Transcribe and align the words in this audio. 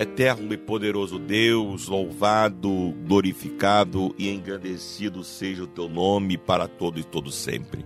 Eterno 0.00 0.54
e 0.54 0.56
poderoso 0.56 1.18
Deus, 1.18 1.86
louvado, 1.86 2.94
glorificado 3.06 4.14
e 4.18 4.30
engrandecido 4.30 5.22
seja 5.22 5.64
o 5.64 5.66
teu 5.66 5.90
nome 5.90 6.38
para 6.38 6.66
todo 6.66 6.98
e 6.98 7.04
todo 7.04 7.30
sempre. 7.30 7.84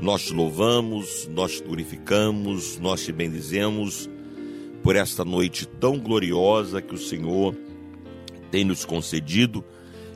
Nós 0.00 0.22
te 0.22 0.32
louvamos, 0.32 1.28
nós 1.30 1.58
te 1.58 1.64
glorificamos, 1.64 2.78
nós 2.78 3.04
te 3.04 3.12
bendizemos 3.12 4.08
por 4.82 4.96
esta 4.96 5.22
noite 5.22 5.66
tão 5.66 5.98
gloriosa 5.98 6.80
que 6.80 6.94
o 6.94 6.98
Senhor 6.98 7.54
tem 8.50 8.64
nos 8.64 8.86
concedido 8.86 9.62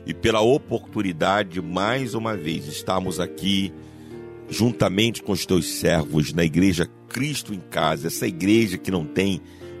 e 0.07 0.15
pela 0.15 0.41
oportunidade 0.41 1.61
mais 1.61 2.15
uma 2.15 2.35
vez 2.35 2.65
estarmos 2.65 3.19
aqui 3.19 3.71
juntamente 4.49 5.21
com 5.21 5.33
os 5.33 5.45
teus 5.45 5.67
servos 5.67 6.33
na 6.33 6.43
igreja 6.43 6.89
Cristo 7.07 7.53
em 7.53 7.59
Casa, 7.59 8.07
essa 8.07 8.25
igreja 8.25 8.79
que 8.79 8.89
não 8.89 9.05
tem 9.05 9.39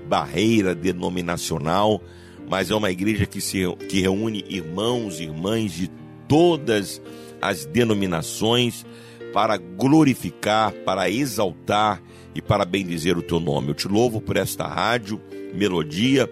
barreira 0.09 0.73
denominacional, 0.73 2.01
mas 2.49 2.71
é 2.71 2.75
uma 2.75 2.89
igreja 2.89 3.27
que, 3.27 3.39
se, 3.39 3.63
que 3.87 4.01
reúne 4.01 4.43
irmãos 4.49 5.19
e 5.19 5.23
irmãs 5.23 5.71
de 5.71 5.89
todas 6.27 6.99
as 7.39 7.65
denominações 7.65 8.85
para 9.31 9.57
glorificar, 9.57 10.73
para 10.83 11.09
exaltar 11.09 12.01
e 12.33 12.41
para 12.41 12.65
bendizer 12.65 13.17
o 13.17 13.21
teu 13.21 13.39
nome. 13.39 13.69
Eu 13.69 13.75
te 13.75 13.87
louvo 13.87 14.19
por 14.19 14.35
esta 14.35 14.67
rádio 14.67 15.21
Melodia 15.53 16.27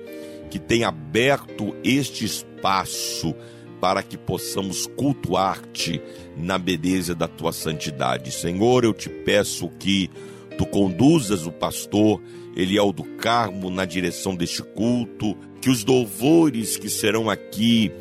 que 0.49 0.57
tem 0.57 0.83
aberto 0.83 1.75
este 1.83 2.25
espaço 2.25 3.35
para 3.79 4.01
que 4.01 4.17
possamos 4.17 4.87
cultuar-te 4.87 6.01
na 6.35 6.57
beleza 6.57 7.13
da 7.13 7.27
tua 7.27 7.51
santidade. 7.51 8.31
Senhor, 8.31 8.83
eu 8.83 8.93
te 8.93 9.09
peço 9.09 9.69
que 9.77 10.09
tu 10.57 10.65
conduzas 10.65 11.45
o 11.45 11.51
pastor 11.51 12.21
Eliel 12.55 12.91
do 12.91 13.03
Carmo 13.03 13.69
na 13.69 13.85
direção 13.85 14.35
deste 14.35 14.63
culto, 14.63 15.37
que 15.61 15.69
os 15.69 15.85
louvores 15.85 16.75
que 16.77 16.89
serão 16.89 17.29
aqui 17.29 17.91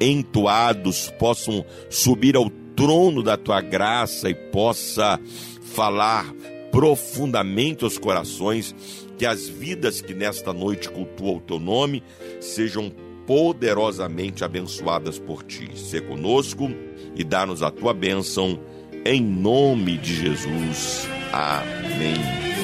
entoados 0.00 1.12
possam 1.18 1.64
subir 1.90 2.36
ao 2.36 2.48
trono 2.76 3.22
da 3.22 3.36
tua 3.36 3.60
graça 3.60 4.30
e 4.30 4.34
possa 4.34 5.20
falar 5.62 6.32
profundamente 6.70 7.84
aos 7.84 7.98
corações, 7.98 8.74
que 9.16 9.26
as 9.26 9.48
vidas 9.48 10.00
que 10.00 10.14
nesta 10.14 10.52
noite 10.52 10.88
cultuam 10.88 11.36
o 11.36 11.40
teu 11.40 11.58
nome 11.58 12.02
sejam 12.40 12.92
poderosamente 13.26 14.44
abençoadas 14.44 15.18
por 15.18 15.42
ti. 15.42 15.70
Se 15.76 16.00
conosco 16.00 16.70
e 17.16 17.24
dá-nos 17.24 17.62
a 17.62 17.70
tua 17.70 17.94
bênção, 17.94 18.58
em 19.04 19.22
nome 19.22 19.96
de 19.98 20.14
Jesus. 20.14 21.23
Amém 21.34 22.14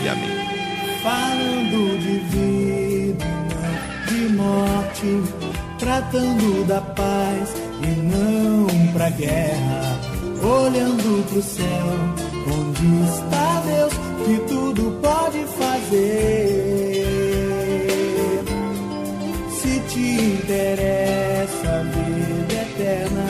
e 0.04 0.08
amém 0.08 0.40
falando 1.02 1.98
de 1.98 2.18
vida, 2.28 3.24
de 4.06 4.28
morte, 4.34 5.22
tratando 5.78 6.66
da 6.66 6.80
paz 6.80 7.54
e 7.82 7.86
não 8.02 8.66
pra 8.92 9.08
guerra, 9.10 9.98
olhando 10.42 11.26
pro 11.30 11.42
céu, 11.42 11.66
onde 12.46 12.86
está 13.08 13.62
Deus 13.66 13.92
que 14.24 14.38
tudo 14.46 14.98
pode 15.00 15.44
fazer. 15.58 17.06
Se 19.50 19.80
te 19.88 20.06
interessa 20.34 21.68
a 21.68 21.82
vida 21.82 22.54
eterna, 22.62 23.26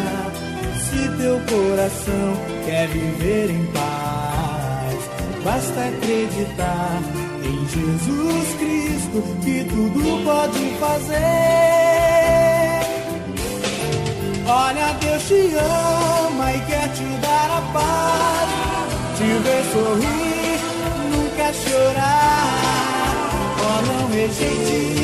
se 0.77 1.09
teu 1.19 1.41
coração 1.49 2.37
quer 2.67 2.89
viver 2.89 3.51
em 3.51 3.65
paz, 3.67 4.50
basta 5.45 5.81
acreditar 5.81 7.01
em 7.43 7.67
Jesus 7.69 8.55
Cristo 8.59 9.23
que 9.43 9.65
tudo 9.65 10.25
pode 10.25 10.75
fazer. 10.79 11.21
Olha, 14.47 14.93
Deus 15.01 15.23
te 15.25 15.55
ama 15.57 16.53
e 16.53 16.61
quer 16.67 16.89
te 16.93 17.05
dar 17.21 17.51
a 17.51 17.61
paz, 17.73 18.49
te 19.17 19.25
ver 19.25 19.65
sorrir, 19.73 20.61
nunca 21.11 21.53
chorar. 21.53 22.51
Oh, 23.63 23.81
não 23.87 24.09
rejeite 24.09 25.00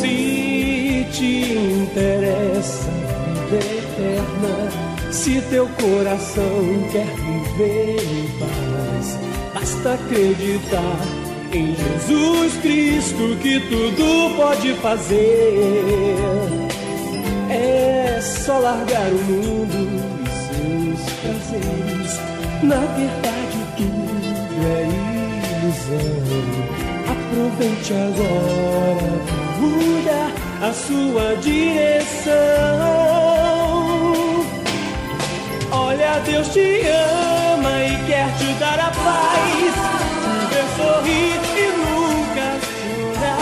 Se 0.00 1.06
te 1.12 1.52
interessa 1.52 2.90
vida 3.26 3.58
eterna, 3.58 5.12
se 5.12 5.42
teu 5.50 5.68
coração 5.68 6.88
quer 6.90 7.14
viver 7.14 8.00
em 8.00 8.26
paz, 8.38 9.18
basta 9.52 9.92
acreditar. 9.94 11.00
Em 11.52 11.74
Jesus 11.74 12.56
Cristo 12.62 13.36
que 13.42 13.60
tudo 13.68 14.36
pode 14.36 14.72
fazer 14.74 16.16
é 17.50 18.20
só 18.22 18.58
largar 18.60 19.10
o 19.10 19.18
mundo. 19.24 20.09
Na 22.62 22.76
verdade, 22.76 23.58
tudo 23.76 24.20
é 24.66 24.84
ilusão. 25.62 26.20
Aproveite 27.10 27.92
agora 27.94 29.10
mudar 29.58 30.30
a 30.60 30.72
sua 30.72 31.36
direção. 31.36 32.30
Olha, 35.72 36.20
Deus 36.26 36.48
te 36.48 36.82
ama 36.86 37.82
e 37.82 37.96
quer 38.06 38.28
te 38.36 38.52
dar 38.58 38.78
a 38.78 38.90
paz, 38.90 39.74
ver 40.50 40.66
sorrir 40.76 41.40
e 41.56 41.66
nunca 41.78 42.58
chorar. 42.68 43.40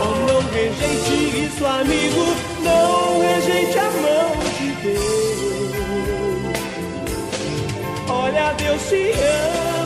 Oh, 0.00 0.14
não 0.30 0.40
rejeite 0.52 1.16
isso, 1.46 1.66
amigo, 1.66 2.24
não 2.62 3.20
rejeite 3.20 3.78
a 3.78 3.91
te 8.92 9.12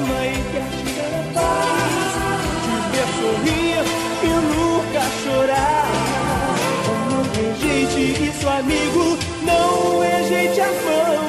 ama 0.02 0.18
e 0.26 0.36
quer 0.50 0.68
te 0.74 0.88
dar 0.96 1.12
a 1.14 1.24
paz, 1.36 2.12
te 2.64 2.74
ver 2.90 3.08
sorrir 3.18 3.84
e 4.22 4.32
nunca 4.52 5.02
chorar. 5.22 5.86
Não 7.10 7.22
rejeite 7.38 8.02
isso, 8.24 8.48
amigo, 8.48 9.16
não 9.44 10.00
rejeite 10.00 10.60
a 10.60 10.66
mão 10.66 11.25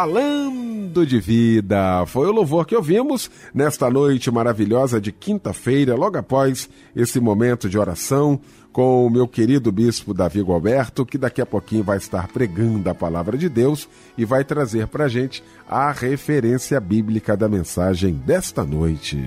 falando 0.00 1.04
de 1.04 1.20
vida. 1.20 2.06
Foi 2.06 2.26
o 2.26 2.32
louvor 2.32 2.64
que 2.64 2.74
ouvimos 2.74 3.30
nesta 3.52 3.90
noite 3.90 4.30
maravilhosa 4.30 4.98
de 4.98 5.12
quinta-feira, 5.12 5.94
logo 5.94 6.16
após 6.16 6.70
esse 6.96 7.20
momento 7.20 7.68
de 7.68 7.78
oração 7.78 8.40
com 8.72 9.06
o 9.06 9.10
meu 9.10 9.28
querido 9.28 9.70
bispo 9.70 10.14
Davi 10.14 10.40
Gualberto, 10.40 11.04
que 11.04 11.18
daqui 11.18 11.42
a 11.42 11.44
pouquinho 11.44 11.84
vai 11.84 11.98
estar 11.98 12.28
pregando 12.28 12.88
a 12.88 12.94
palavra 12.94 13.36
de 13.36 13.46
Deus 13.46 13.86
e 14.16 14.24
vai 14.24 14.42
trazer 14.42 14.86
para 14.86 15.06
gente 15.06 15.44
a 15.68 15.92
referência 15.92 16.80
bíblica 16.80 17.36
da 17.36 17.46
mensagem 17.46 18.14
desta 18.14 18.64
noite. 18.64 19.22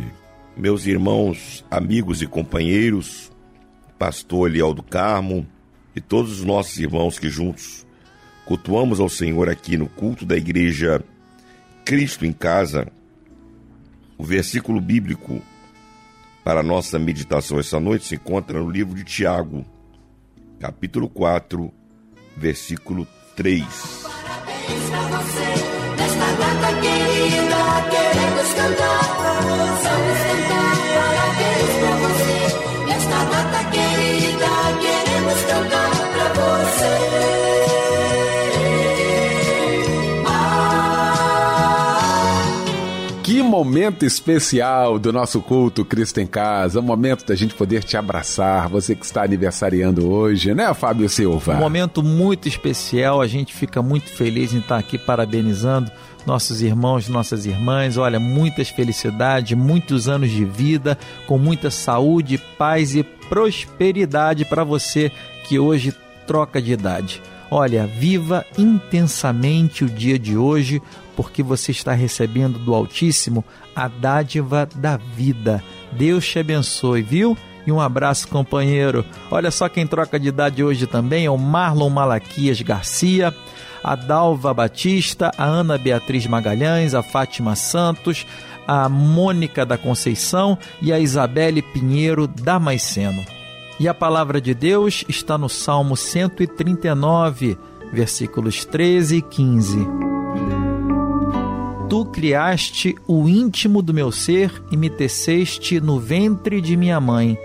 Meus 0.58 0.88
irmãos, 0.88 1.64
amigos 1.70 2.20
e 2.24 2.26
companheiros, 2.26 3.32
pastor 4.00 4.50
Eliel 4.50 4.74
do 4.74 4.82
Carmo 4.82 5.46
e 5.96 6.02
todos 6.02 6.40
os 6.40 6.44
nossos 6.44 6.80
irmãos 6.80 7.20
que 7.20 7.30
juntos 7.30 7.86
cultuamos 8.46 9.00
ao 9.00 9.10
Senhor 9.10 9.50
aqui 9.50 9.78
no 9.78 9.88
culto 9.88 10.26
da 10.26 10.36
igreja 10.36 11.04
Cristo 11.86 12.26
em 12.26 12.34
Casa, 12.34 12.88
o 14.18 14.24
versículo 14.24 14.80
bíblico 14.80 15.42
para 16.44 16.60
a 16.60 16.64
nossa 16.64 17.00
meditação 17.00 17.60
essa 17.60 17.80
noite 17.80 18.06
se 18.06 18.16
encontra 18.16 18.60
no 18.60 18.70
livro 18.70 18.96
de 18.96 19.04
Tiago, 19.04 19.66
capítulo 20.60 21.10
4, 21.10 21.72
versículo 22.36 23.08
3. 23.36 23.64
Parabéns 24.04 24.90
pra 24.90 25.08
você, 25.08 25.48
nesta 25.98 26.32
data 26.34 26.82
querida, 26.82 27.60
queremos 27.90 28.54
cantar. 28.54 29.04
Vamos 29.84 30.20
cantar, 30.20 30.76
parabéns 30.96 31.72
pra 31.80 31.94
você, 32.08 32.86
nesta 32.88 33.20
data 33.26 33.62
querida, 33.72 34.52
queremos 34.82 35.42
cantar 35.44 35.83
momento 43.54 44.04
especial 44.04 44.98
do 44.98 45.14
nosso 45.14 45.40
culto 45.40 45.86
Cristo 45.86 46.20
em 46.20 46.26
Casa, 46.26 46.80
um 46.80 46.84
momento 46.84 47.24
da 47.24 47.36
gente 47.36 47.54
poder 47.54 47.84
te 47.84 47.96
abraçar, 47.96 48.68
você 48.68 48.96
que 48.96 49.06
está 49.06 49.24
aniversariando 49.24 50.10
hoje, 50.10 50.56
né, 50.56 50.74
Fábio 50.74 51.08
Silva? 51.08 51.54
Um 51.54 51.60
momento 51.60 52.02
muito 52.02 52.48
especial, 52.48 53.22
a 53.22 53.28
gente 53.28 53.54
fica 53.54 53.80
muito 53.80 54.10
feliz 54.10 54.56
em 54.56 54.58
estar 54.58 54.80
aqui 54.80 54.98
parabenizando 54.98 55.92
nossos 56.26 56.64
irmãos, 56.64 57.08
nossas 57.08 57.46
irmãs. 57.46 57.96
Olha, 57.96 58.20
muitas 58.20 58.70
felicidades, 58.70 59.56
muitos 59.56 60.10
anos 60.10 60.32
de 60.32 60.44
vida, 60.44 60.98
com 61.28 61.38
muita 61.38 61.70
saúde, 61.70 62.42
paz 62.58 62.96
e 62.96 63.04
prosperidade 63.04 64.46
para 64.46 64.64
você 64.64 65.12
que 65.48 65.60
hoje 65.60 65.94
troca 66.26 66.60
de 66.60 66.72
idade. 66.72 67.22
Olha, 67.52 67.86
viva 67.86 68.44
intensamente 68.58 69.86
o 69.86 69.88
dia 69.88 70.18
de 70.18 70.36
hoje, 70.36 70.82
porque 71.16 71.44
você 71.44 71.72
está 71.72 71.94
recebendo 71.94 72.60
do 72.60 72.74
Altíssimo 72.74 73.44
a 73.76 73.88
dádiva 73.88 74.68
da 74.76 74.98
vida. 74.98 75.64
Deus 75.92 76.28
te 76.28 76.40
abençoe, 76.40 77.02
viu? 77.02 77.38
E 77.66 77.72
um 77.72 77.80
abraço, 77.80 78.28
companheiro. 78.28 79.06
Olha 79.32 79.50
só 79.50 79.70
quem 79.70 79.88
troca 79.88 80.20
de 80.20 80.28
idade 80.28 80.64
hoje 80.64 80.86
também 80.86 81.26
é 81.26 81.32
o 81.32 81.38
Marlon 81.38 81.90
Malaquias 81.90 82.62
Garcia, 82.62 83.34
a 83.84 83.96
Dalva 83.96 84.54
Batista, 84.54 85.32
a 85.38 85.46
Ana 85.46 85.78
Beatriz 85.78 86.28
Magalhães, 86.28 86.94
a 86.94 87.02
Fátima 87.02 87.56
Santos, 87.56 88.26
a 88.68 88.88
Mônica 88.90 89.66
da 89.66 89.78
Conceição 89.78 90.58
e 90.82 90.92
a 90.92 91.00
Isabelle 91.00 91.62
Pinheiro 91.62 92.28
Damasceno. 92.28 93.24
E 93.80 93.88
a 93.88 93.94
palavra 93.94 94.40
de 94.40 94.54
Deus 94.54 95.04
está 95.08 95.38
no 95.38 95.50
Salmo 95.50 95.98
139, 95.98 97.58
versículos 97.92 98.66
13 98.66 99.18
e 99.18 99.22
15. 99.22 100.13
Tu 101.94 102.06
criaste 102.06 102.96
o 103.08 103.30
íntimo 103.30 103.80
do 103.80 103.94
meu 103.94 104.12
ser 104.12 104.64
e 104.72 104.76
me 104.76 104.90
teceste 104.90 105.80
no 105.80 106.00
ventre 106.00 106.60
de 106.60 106.76
minha 106.76 107.00
mãe. 107.00 107.38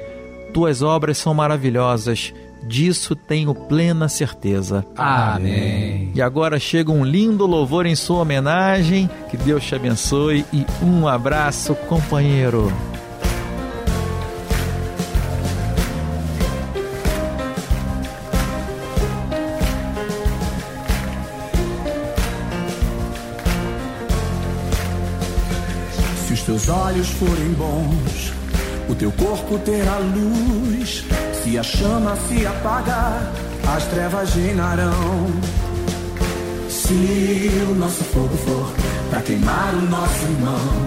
Tuas 0.55 0.81
obras 0.81 1.19
são 1.19 1.35
maravilhosas, 1.35 2.33
disso 2.67 3.14
tenho 3.14 3.55
plena 3.55 4.09
certeza. 4.09 4.87
Amém. 4.97 6.12
E 6.14 6.23
agora 6.23 6.59
chega 6.59 6.90
um 6.90 7.05
lindo 7.05 7.45
louvor 7.45 7.85
em 7.85 7.95
sua 7.95 8.23
homenagem. 8.23 9.11
Que 9.31 9.37
Deus 9.37 9.62
te 9.64 9.75
abençoe 9.75 10.47
e 10.50 10.64
um 10.83 11.07
abraço, 11.07 11.75
companheiro. 11.87 12.73
Se 26.49 26.52
os 26.52 26.64
teus 26.64 26.78
olhos 26.78 27.09
forem 27.09 27.52
bons, 27.59 28.33
o 28.88 28.95
teu 28.95 29.12
corpo 29.12 29.59
terá 29.59 29.99
luz. 29.99 31.05
Se 31.43 31.59
a 31.59 31.62
chama 31.62 32.17
se 32.26 32.47
apagar, 32.47 33.31
as 33.76 33.85
trevas 33.85 34.33
reinarão. 34.33 35.31
Se 36.71 37.50
o 37.71 37.75
nosso 37.75 38.02
fogo 38.02 38.35
for 38.38 38.73
para 39.11 39.21
queimar 39.21 39.75
o 39.75 39.90
nosso 39.90 40.23
irmão, 40.23 40.87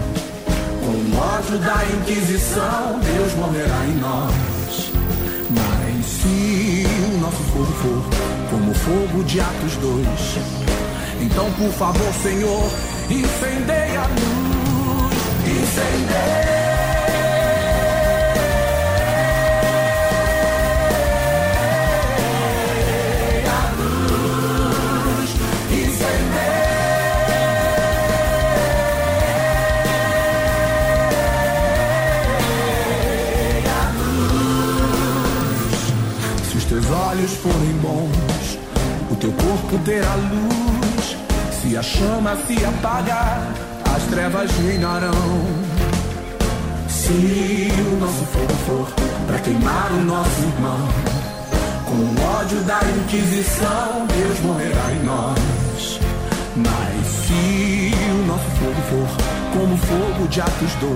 com 0.80 1.15
o 1.15 1.20
ódio 1.20 1.60
da 1.60 1.86
Inquisição, 1.96 3.00
Deus 3.00 3.34
morrerá 3.36 3.86
em 3.86 3.98
nós. 4.00 4.91
Mas 5.51 6.06
se 6.08 6.88
o 7.13 7.20
nosso 7.20 7.44
fogo 7.53 7.72
for 7.72 8.50
como 8.50 8.72
o 8.72 8.74
fogo 8.74 9.24
de 9.25 9.39
Atos 9.39 9.75
2, 9.75 10.08
então 11.22 11.51
por 11.51 11.72
favor, 11.74 12.12
Senhor, 12.24 12.63
olhos 37.12 37.34
forem 37.34 37.74
bons, 37.82 38.60
o 39.12 39.16
teu 39.16 39.32
corpo 39.34 39.78
terá 39.86 40.16
luz. 40.16 41.18
Se 41.62 41.78
a 41.78 41.84
chama 41.84 42.36
se 42.48 42.66
apagar, 42.66 43.54
trevas 44.12 44.51
reinarão. 44.51 45.12
Se 46.89 47.72
o 47.80 47.98
nosso 47.98 48.25
fogo 48.25 48.53
for 48.65 48.94
para 49.25 49.39
queimar 49.39 49.89
o 49.94 50.03
nosso 50.03 50.41
irmão, 50.41 50.80
com 51.86 51.96
o 51.96 52.39
ódio 52.39 52.60
da 52.63 52.80
Inquisição, 52.98 54.06
Deus 54.08 54.39
morrerá 54.41 54.91
em 54.91 55.03
nós. 55.06 56.00
Mas 56.58 57.08
se 57.08 57.94
o 58.12 58.27
nosso 58.27 58.50
fogo 58.60 58.82
for 58.89 59.58
como 59.58 59.75
o 59.75 59.77
fogo 59.77 60.27
de 60.27 60.41
Atos 60.41 60.75
2, 60.82 60.94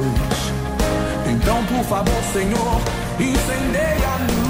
então 1.31 1.63
por 1.65 1.84
favor, 1.86 2.24
Senhor, 2.34 2.81
incendeia 3.17 4.44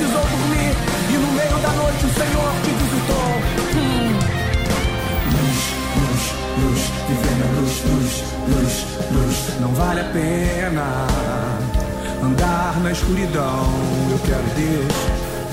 precisou 0.00 0.22
dormir 0.22 0.72
e 1.10 1.18
no 1.18 1.32
meio 1.32 1.58
da 1.58 1.68
noite 1.72 2.06
o 2.06 2.14
Senhor 2.14 2.52
te 2.64 2.70
visitou. 2.70 3.28
Hum. 3.76 4.16
Luz, 5.36 5.60
luz, 6.00 6.22
luz, 6.58 6.80
viver 7.08 7.36
na 7.36 7.60
luz, 7.60 7.74
luz, 7.84 8.24
luz, 8.48 8.74
luz. 9.12 9.60
Não 9.60 9.68
vale 9.74 10.00
a 10.00 10.04
pena 10.04 11.06
andar 12.22 12.80
na 12.80 12.92
escuridão. 12.92 13.66
Eu 14.10 14.18
quero 14.20 14.42
Deus. 14.56 14.94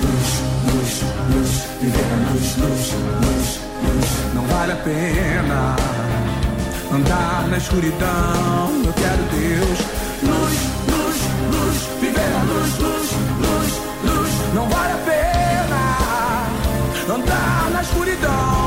Luz, 0.00 0.30
luz, 0.72 0.92
luz, 1.34 1.50
viver 1.82 2.06
na 2.06 2.30
luz, 2.30 2.56
luz, 2.56 2.92
luz, 3.20 3.60
luz. 3.82 4.34
Não 4.34 4.44
vale 4.44 4.72
a 4.72 4.76
pena 4.76 5.76
andar 6.90 7.48
na 7.48 7.58
escuridão. 7.58 8.82
Eu 8.86 8.92
quero 8.94 9.22
Deus. 9.30 9.78
Luz, 10.22 10.56
luz, 10.88 11.18
luz, 11.52 11.76
viver 12.00 12.30
na 12.30 12.42
luz, 12.44 12.78
luz, 12.78 12.78
luz, 12.78 12.97
andar 18.20 18.57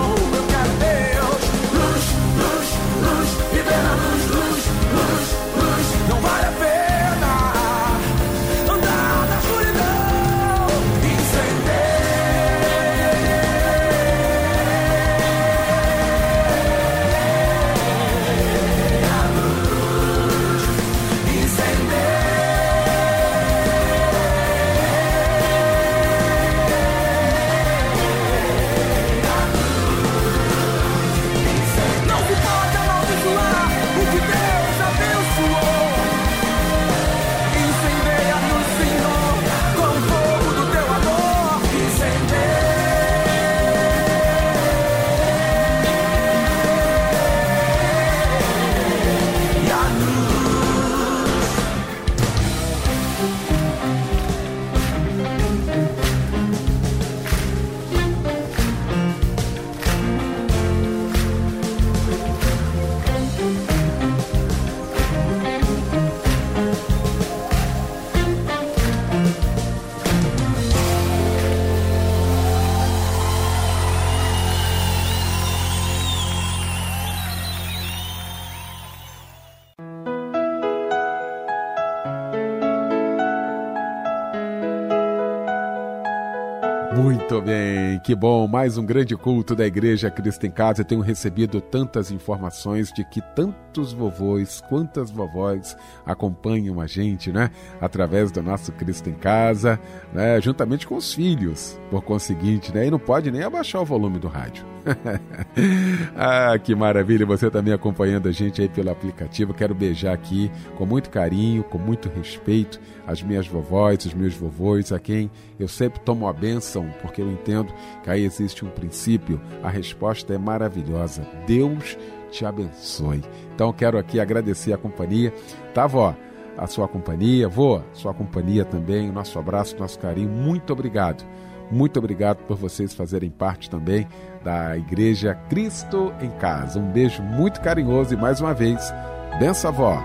que 88.01 88.15
bom. 88.15 88.48
Mais 88.48 88.77
um 88.77 88.86
grande 88.86 89.15
culto 89.15 89.55
da 89.55 89.65
Igreja 89.65 90.10
Cristo 90.10 90.46
em 90.46 90.51
Casa. 90.51 90.81
Eu 90.81 90.86
tenho 90.86 91.01
recebido 91.01 91.62
tantas 91.62 92.12
informações 92.12 92.91
de 92.91 93.03
que 93.03 93.22
tantos 93.36 93.93
vovôs, 93.93 94.62
quantas 94.67 95.12
vovós 95.12 95.77
acompanham 96.05 96.81
a 96.81 96.88
gente, 96.88 97.31
né? 97.31 97.51
Através 97.79 98.31
do 98.31 98.41
nosso 98.41 98.72
Cristo 98.72 99.10
em 99.10 99.13
Casa, 99.13 99.79
né? 100.13 100.41
Juntamente 100.41 100.88
com 100.88 100.96
os 100.96 101.13
filhos, 101.13 101.79
por 101.89 102.01
conseguinte, 102.01 102.74
né? 102.74 102.88
E 102.88 102.91
não 102.91 103.00
pode 103.00 103.29
nem 103.29 103.43
abaixar 103.43 103.81
o 103.81 103.86
volume 103.86 104.17
do 104.20 104.27
rádio. 104.27 104.65
ah, 106.15 106.58
que 106.58 106.74
maravilha, 106.74 107.25
você 107.25 107.51
também 107.51 107.74
acompanhando 107.74 108.27
a 108.27 108.31
gente 108.31 108.62
aí 108.62 108.70
pelo 108.70 108.89
aplicativo. 108.89 109.53
Quero 109.53 109.75
beijar 109.75 110.13
aqui 110.13 110.51
com 110.75 110.86
muito 110.86 111.10
carinho, 111.10 111.63
com 111.63 111.77
muito 111.77 112.10
respeito 112.10 112.79
as 113.05 113.22
minhas 113.22 113.48
vovós, 113.48 114.05
os 114.05 114.13
meus 114.13 114.34
vovôs, 114.34 114.91
a 114.91 115.00
quem 115.00 115.29
eu 115.60 115.67
sempre 115.67 116.00
tomo 116.00 116.27
a 116.27 116.34
bênção, 116.34 116.89
porque 117.01 117.22
eu 117.22 117.29
entendo 117.29 117.74
que 118.04 118.10
aí 118.10 118.24
existe 118.24 118.66
um 118.66 118.70
princípio. 118.70 119.40
A 119.64 119.70
resposta 119.70 120.34
é 120.34 120.38
maravilhosa. 120.38 121.26
Deus 121.46 121.98
te 122.32 122.46
abençoe. 122.46 123.22
Então 123.54 123.72
quero 123.74 123.98
aqui 123.98 124.20
agradecer 124.20 124.74
a 124.74 124.78
companhia. 124.78 125.34
Tá, 125.74 125.86
vó? 125.86 126.16
A 126.58 126.68
sua 126.68 126.88
companhia, 126.88 127.48
vô, 127.48 127.82
sua 127.94 128.14
companhia 128.14 128.66
também, 128.66 129.10
o 129.10 129.14
nosso 129.14 129.40
abraço, 129.40 129.78
nosso 129.78 129.98
carinho. 129.98 130.30
Muito 130.30 130.74
obrigado. 130.74 131.24
Muito 131.72 131.98
obrigado 131.98 132.44
por 132.46 132.58
vocês 132.58 132.94
fazerem 132.94 133.30
parte 133.30 133.70
também 133.70 134.08
da 134.44 134.78
Igreja 134.78 135.34
Cristo 135.50 136.14
em 136.22 136.30
Casa. 136.32 136.80
Um 136.80 136.92
beijo 136.92 137.24
muito 137.24 137.62
carinhoso 137.62 138.14
e 138.14 138.18
mais 138.18 138.42
uma 138.42 138.54
vez, 138.54 138.94
benção 139.40 139.70
avó, 139.70 140.04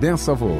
benção 0.00 0.34
avô. 0.34 0.56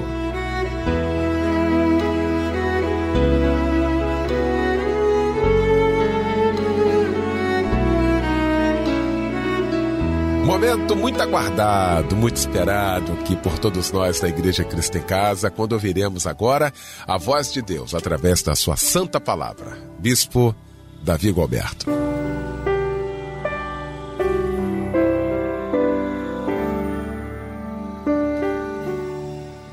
Momento 10.49 10.97
muito 10.97 11.21
aguardado, 11.21 12.17
muito 12.17 12.37
esperado 12.37 13.13
aqui 13.13 13.37
por 13.37 13.59
todos 13.59 13.93
nós 13.93 14.19
da 14.19 14.31
Igreja 14.31 14.65
Cristo 14.65 14.97
em 14.97 15.03
Casa, 15.03 15.51
quando 15.51 15.75
ouviremos 15.75 16.27
agora 16.27 16.73
a 17.07 17.19
voz 17.19 17.53
de 17.53 17.61
Deus 17.61 17.95
através 17.95 18.43
da 18.43 18.57
sua 18.57 18.75
santa 18.75 19.21
palavra. 19.21 19.77
Bispo 19.99 20.57
Davi 21.03 21.31
Gualberto. 21.33 21.85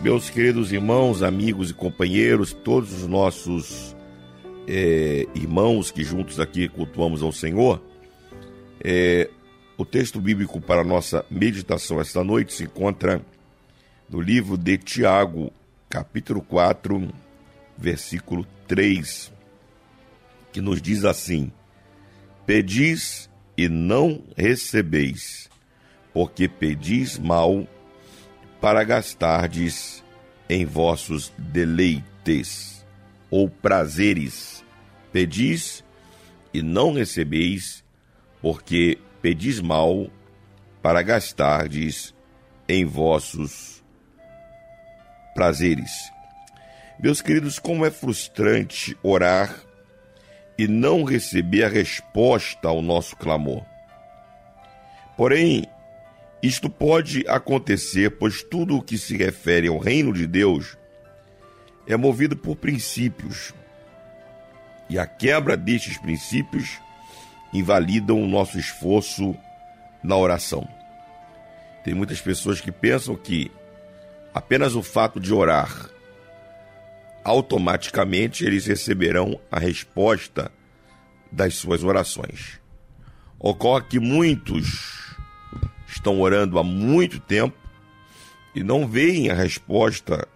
Meus 0.02 0.30
queridos 0.30 0.74
irmãos, 0.74 1.24
amigos 1.24 1.70
e 1.70 1.74
companheiros, 1.74 2.52
todos 2.52 2.92
os 2.92 3.08
nossos 3.08 3.96
é, 4.68 5.26
irmãos 5.34 5.90
que 5.90 6.04
juntos 6.04 6.38
aqui 6.38 6.68
cultuamos 6.68 7.24
ao 7.24 7.32
Senhor, 7.32 7.82
é, 8.84 9.30
o 9.78 9.86
texto 9.86 10.22
bíblico 10.22 10.62
para 10.62 10.84
nossa 10.84 11.26
meditação 11.30 12.00
esta 12.00 12.24
noite 12.24 12.54
se 12.54 12.64
encontra 12.64 13.22
no 14.10 14.22
livro 14.22 14.58
de 14.58 14.78
Tiago, 14.78 15.52
capítulo 15.90 16.42
4, 16.42 17.14
versículo 17.78 18.46
3, 18.68 19.34
que 20.54 20.62
nos 20.62 20.82
diz 20.82 21.04
assim: 21.04 21.52
Pedis 22.46 23.30
e 23.58 23.68
não 23.68 24.24
recebeis, 24.38 25.50
porque 26.14 26.48
pedis 26.48 27.18
mal 27.18 27.68
para 28.62 28.84
gastardes 28.84 30.04
em 30.48 30.66
vossos 30.66 31.34
deleites 31.38 32.86
ou 33.30 33.50
prazeres. 33.50 34.64
Pedis 35.12 35.84
e 36.54 36.62
não 36.62 36.94
recebeis, 36.94 37.84
porque 38.42 38.98
pedis 39.26 39.60
mal 39.60 40.08
para 40.84 41.02
gastardes 41.02 42.14
em 42.70 42.86
vossos 42.86 43.84
prazeres. 45.34 45.90
Meus 47.00 47.24
queridos, 47.24 47.58
como 47.58 47.84
é 47.84 47.90
frustrante 47.90 48.96
orar 49.02 49.64
e 50.60 50.68
não 50.68 51.04
receber 51.04 51.64
a 51.64 51.68
resposta 51.68 52.68
ao 52.68 52.84
nosso 52.84 53.16
clamor. 53.16 53.66
Porém, 55.18 55.66
isto 56.44 56.70
pode 56.70 57.28
acontecer, 57.28 58.12
pois 58.20 58.44
tudo 58.44 58.78
o 58.78 58.82
que 58.84 58.96
se 58.96 59.18
refere 59.18 59.70
ao 59.70 59.80
reino 59.80 60.14
de 60.14 60.28
Deus 60.28 60.78
é 61.88 61.98
movido 61.98 62.38
por 62.38 62.58
princípios. 62.58 63.56
E 64.88 65.00
a 65.00 65.08
quebra 65.08 65.58
destes 65.58 65.98
princípios 65.98 66.85
invalidam 67.58 68.22
o 68.22 68.28
nosso 68.28 68.58
esforço 68.58 69.36
na 70.04 70.16
oração. 70.16 70.68
Tem 71.84 71.94
muitas 71.94 72.20
pessoas 72.22 72.60
que 72.60 72.72
pensam 72.72 73.16
que 73.16 73.52
apenas 74.34 74.76
o 74.76 74.84
fato 74.84 75.20
de 75.20 75.34
orar 75.34 75.90
automaticamente 77.24 78.46
eles 78.46 78.68
receberão 78.68 79.40
a 79.52 79.60
resposta 79.60 80.52
das 81.32 81.56
suas 81.56 81.84
orações. 81.84 82.60
Ocorre 83.40 83.86
que 83.90 84.00
muitos 84.00 85.16
estão 85.88 86.22
orando 86.22 86.60
há 86.60 86.64
muito 86.64 87.20
tempo 87.20 87.58
e 88.54 88.64
não 88.64 88.88
veem 88.88 89.30
a 89.30 89.34
resposta 89.34 90.28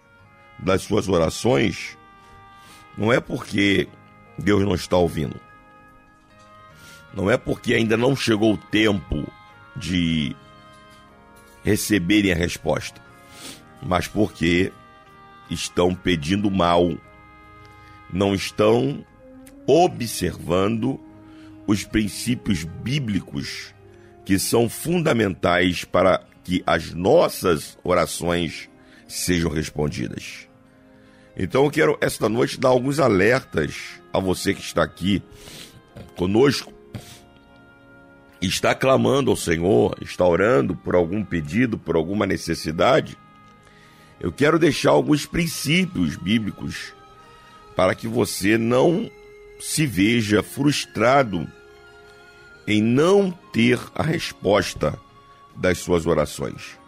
das 0.58 0.82
suas 0.82 1.08
orações, 1.08 1.96
não 2.98 3.12
é 3.12 3.20
porque 3.20 3.88
Deus 4.36 4.62
não 4.62 4.74
está 4.74 4.96
ouvindo. 4.96 5.49
Não 7.14 7.30
é 7.30 7.36
porque 7.36 7.74
ainda 7.74 7.96
não 7.96 8.14
chegou 8.14 8.54
o 8.54 8.58
tempo 8.58 9.26
de 9.76 10.34
receberem 11.64 12.32
a 12.32 12.36
resposta, 12.36 13.00
mas 13.82 14.06
porque 14.06 14.72
estão 15.50 15.94
pedindo 15.94 16.50
mal, 16.50 16.96
não 18.12 18.34
estão 18.34 19.04
observando 19.66 21.00
os 21.66 21.84
princípios 21.84 22.64
bíblicos 22.64 23.74
que 24.24 24.38
são 24.38 24.68
fundamentais 24.68 25.84
para 25.84 26.24
que 26.44 26.62
as 26.66 26.92
nossas 26.92 27.78
orações 27.82 28.68
sejam 29.06 29.50
respondidas. 29.50 30.48
Então 31.36 31.64
eu 31.64 31.70
quero 31.70 31.98
esta 32.00 32.28
noite 32.28 32.58
dar 32.58 32.68
alguns 32.68 32.98
alertas 32.98 34.00
a 34.12 34.18
você 34.18 34.52
que 34.54 34.60
está 34.60 34.82
aqui 34.82 35.22
conosco, 36.16 36.72
está 38.40 38.74
clamando 38.74 39.30
ao 39.30 39.36
Senhor, 39.36 39.96
está 40.00 40.24
orando 40.24 40.74
por 40.74 40.94
algum 40.94 41.24
pedido, 41.24 41.78
por 41.78 41.96
alguma 41.96 42.26
necessidade 42.26 43.16
eu 44.20 44.30
quero 44.30 44.58
deixar 44.58 44.90
alguns 44.90 45.24
princípios 45.24 46.14
bíblicos 46.14 46.92
para 47.74 47.94
que 47.94 48.06
você 48.06 48.58
não 48.58 49.10
se 49.58 49.86
veja 49.86 50.42
frustrado 50.42 51.50
em 52.66 52.82
não 52.82 53.30
ter 53.50 53.80
a 53.94 54.02
resposta 54.02 55.00
das 55.56 55.78
suas 55.78 56.04
orações. 56.04 56.78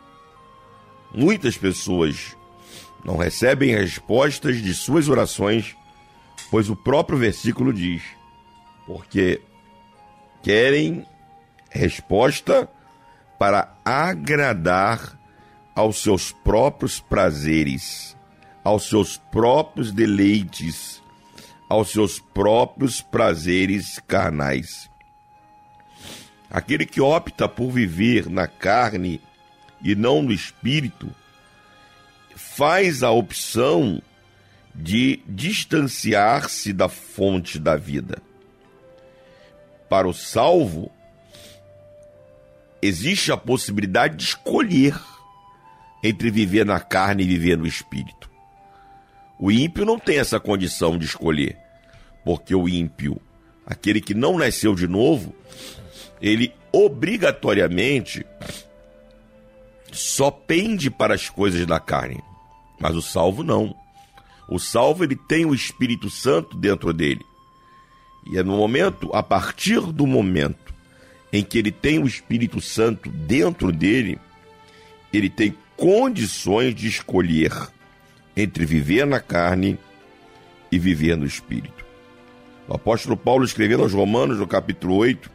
Muitas 1.14 1.56
pessoas 1.56 2.36
não 3.02 3.16
recebem 3.16 3.74
respostas 3.74 4.62
de 4.62 4.74
suas 4.74 5.08
orações, 5.08 5.74
pois 6.50 6.68
o 6.68 6.76
próprio 6.76 7.18
versículo 7.18 7.72
diz: 7.72 8.02
porque 8.86 9.40
querem 10.42 11.06
resposta 11.72 12.68
para 13.38 13.74
agradar 13.84 15.18
aos 15.74 16.02
seus 16.02 16.30
próprios 16.30 17.00
prazeres, 17.00 18.16
aos 18.62 18.88
seus 18.88 19.16
próprios 19.16 19.90
deleites, 19.90 21.02
aos 21.68 21.90
seus 21.90 22.20
próprios 22.20 23.00
prazeres 23.00 23.98
carnais. 24.06 24.90
Aquele 26.50 26.84
que 26.84 27.00
opta 27.00 27.48
por 27.48 27.70
viver 27.70 28.28
na 28.28 28.46
carne 28.46 29.20
e 29.80 29.94
não 29.94 30.22
no 30.22 30.32
espírito, 30.32 31.10
faz 32.36 33.02
a 33.02 33.10
opção 33.10 34.00
de 34.74 35.22
distanciar-se 35.26 36.72
da 36.72 36.88
fonte 36.88 37.58
da 37.58 37.76
vida. 37.76 38.22
Para 39.88 40.06
o 40.06 40.14
salvo, 40.14 40.90
existe 42.82 43.30
a 43.30 43.36
possibilidade 43.36 44.16
de 44.16 44.24
escolher 44.24 44.98
entre 46.02 46.30
viver 46.30 46.66
na 46.66 46.80
carne 46.80 47.22
e 47.22 47.26
viver 47.26 47.56
no 47.56 47.66
espírito. 47.66 48.28
O 49.38 49.50
ímpio 49.50 49.86
não 49.86 49.98
tem 49.98 50.18
essa 50.18 50.40
condição 50.40 50.98
de 50.98 51.04
escolher, 51.04 51.56
porque 52.24 52.54
o 52.54 52.68
ímpio, 52.68 53.20
aquele 53.64 54.00
que 54.00 54.14
não 54.14 54.36
nasceu 54.36 54.74
de 54.74 54.88
novo, 54.88 55.32
ele 56.20 56.52
obrigatoriamente 56.72 58.26
só 59.92 60.30
pende 60.30 60.90
para 60.90 61.14
as 61.14 61.28
coisas 61.28 61.64
da 61.66 61.78
carne. 61.78 62.22
Mas 62.80 62.96
o 62.96 63.02
salvo 63.02 63.44
não. 63.44 63.76
O 64.48 64.58
salvo 64.58 65.04
ele 65.04 65.14
tem 65.14 65.44
o 65.44 65.54
Espírito 65.54 66.10
Santo 66.10 66.56
dentro 66.56 66.92
dele. 66.92 67.24
E 68.30 68.38
é 68.38 68.42
no 68.42 68.56
momento, 68.56 69.10
a 69.14 69.22
partir 69.22 69.80
do 69.80 70.06
momento 70.06 70.72
em 71.32 71.42
que 71.42 71.58
ele 71.58 71.72
tem 71.72 71.98
o 71.98 72.06
Espírito 72.06 72.60
Santo 72.60 73.08
dentro 73.08 73.72
dele, 73.72 74.18
ele 75.12 75.30
tem 75.30 75.56
condições 75.76 76.74
de 76.74 76.86
escolher 76.86 77.52
entre 78.36 78.64
viver 78.64 79.06
na 79.06 79.20
carne 79.20 79.78
e 80.70 80.78
viver 80.78 81.16
no 81.16 81.26
espírito. 81.26 81.84
O 82.68 82.74
apóstolo 82.74 83.16
Paulo 83.16 83.44
escrevendo 83.44 83.82
aos 83.82 83.92
Romanos, 83.92 84.38
no 84.38 84.46
capítulo 84.46 84.96
8, 84.96 85.30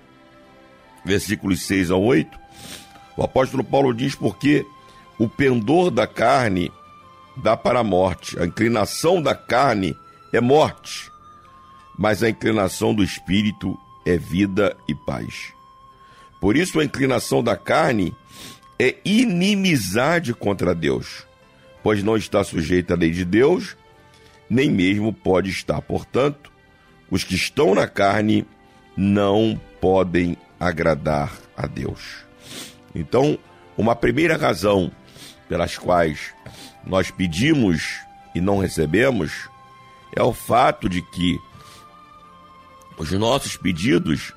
versículos 1.06 1.62
6 1.64 1.92
a 1.92 1.96
8, 1.96 2.40
o 3.16 3.24
apóstolo 3.24 3.64
Paulo 3.64 3.94
diz 3.94 4.16
porque 4.16 4.66
o 5.20 5.28
pendor 5.28 5.92
da 5.92 6.08
carne 6.08 6.72
dá 7.36 7.56
para 7.56 7.80
a 7.80 7.84
morte, 7.84 8.40
a 8.40 8.46
inclinação 8.46 9.22
da 9.22 9.36
carne 9.36 9.96
é 10.34 10.42
morte, 10.42 11.12
mas 11.98 12.24
a 12.24 12.30
inclinação 12.30 12.94
do 12.94 13.04
espírito 13.04 13.78
é 14.06 14.18
vida 14.18 14.76
e 14.88 14.96
paz. 14.96 15.57
Por 16.40 16.56
isso 16.56 16.80
a 16.80 16.86
inclinação 16.86 17.44
da 17.44 17.56
carne 17.56 18.16
é 18.80 18.96
inimizade 19.04 20.34
contra 20.34 20.76
Deus, 20.76 21.26
pois 21.82 22.04
não 22.04 22.16
está 22.16 22.44
sujeita 22.44 22.94
à 22.94 22.98
lei 22.98 23.12
de 23.12 23.26
Deus, 23.26 23.76
nem 24.50 24.70
mesmo 24.70 25.12
pode 25.12 25.50
estar. 25.50 25.82
Portanto, 25.82 26.52
os 27.10 27.24
que 27.24 27.36
estão 27.36 27.74
na 27.74 27.88
carne 27.88 28.46
não 28.96 29.60
podem 29.82 30.38
agradar 30.60 31.34
a 31.56 31.66
Deus. 31.68 32.26
Então, 32.94 33.38
uma 33.78 33.96
primeira 33.96 34.38
razão 34.38 34.92
pelas 35.48 35.78
quais 35.78 36.34
nós 36.86 37.12
pedimos 37.12 38.00
e 38.34 38.42
não 38.42 38.60
recebemos 38.60 39.50
é 40.16 40.22
o 40.22 40.34
fato 40.34 40.90
de 40.90 41.02
que 41.02 41.38
os 42.98 43.12
nossos 43.12 43.56
pedidos 43.56 44.34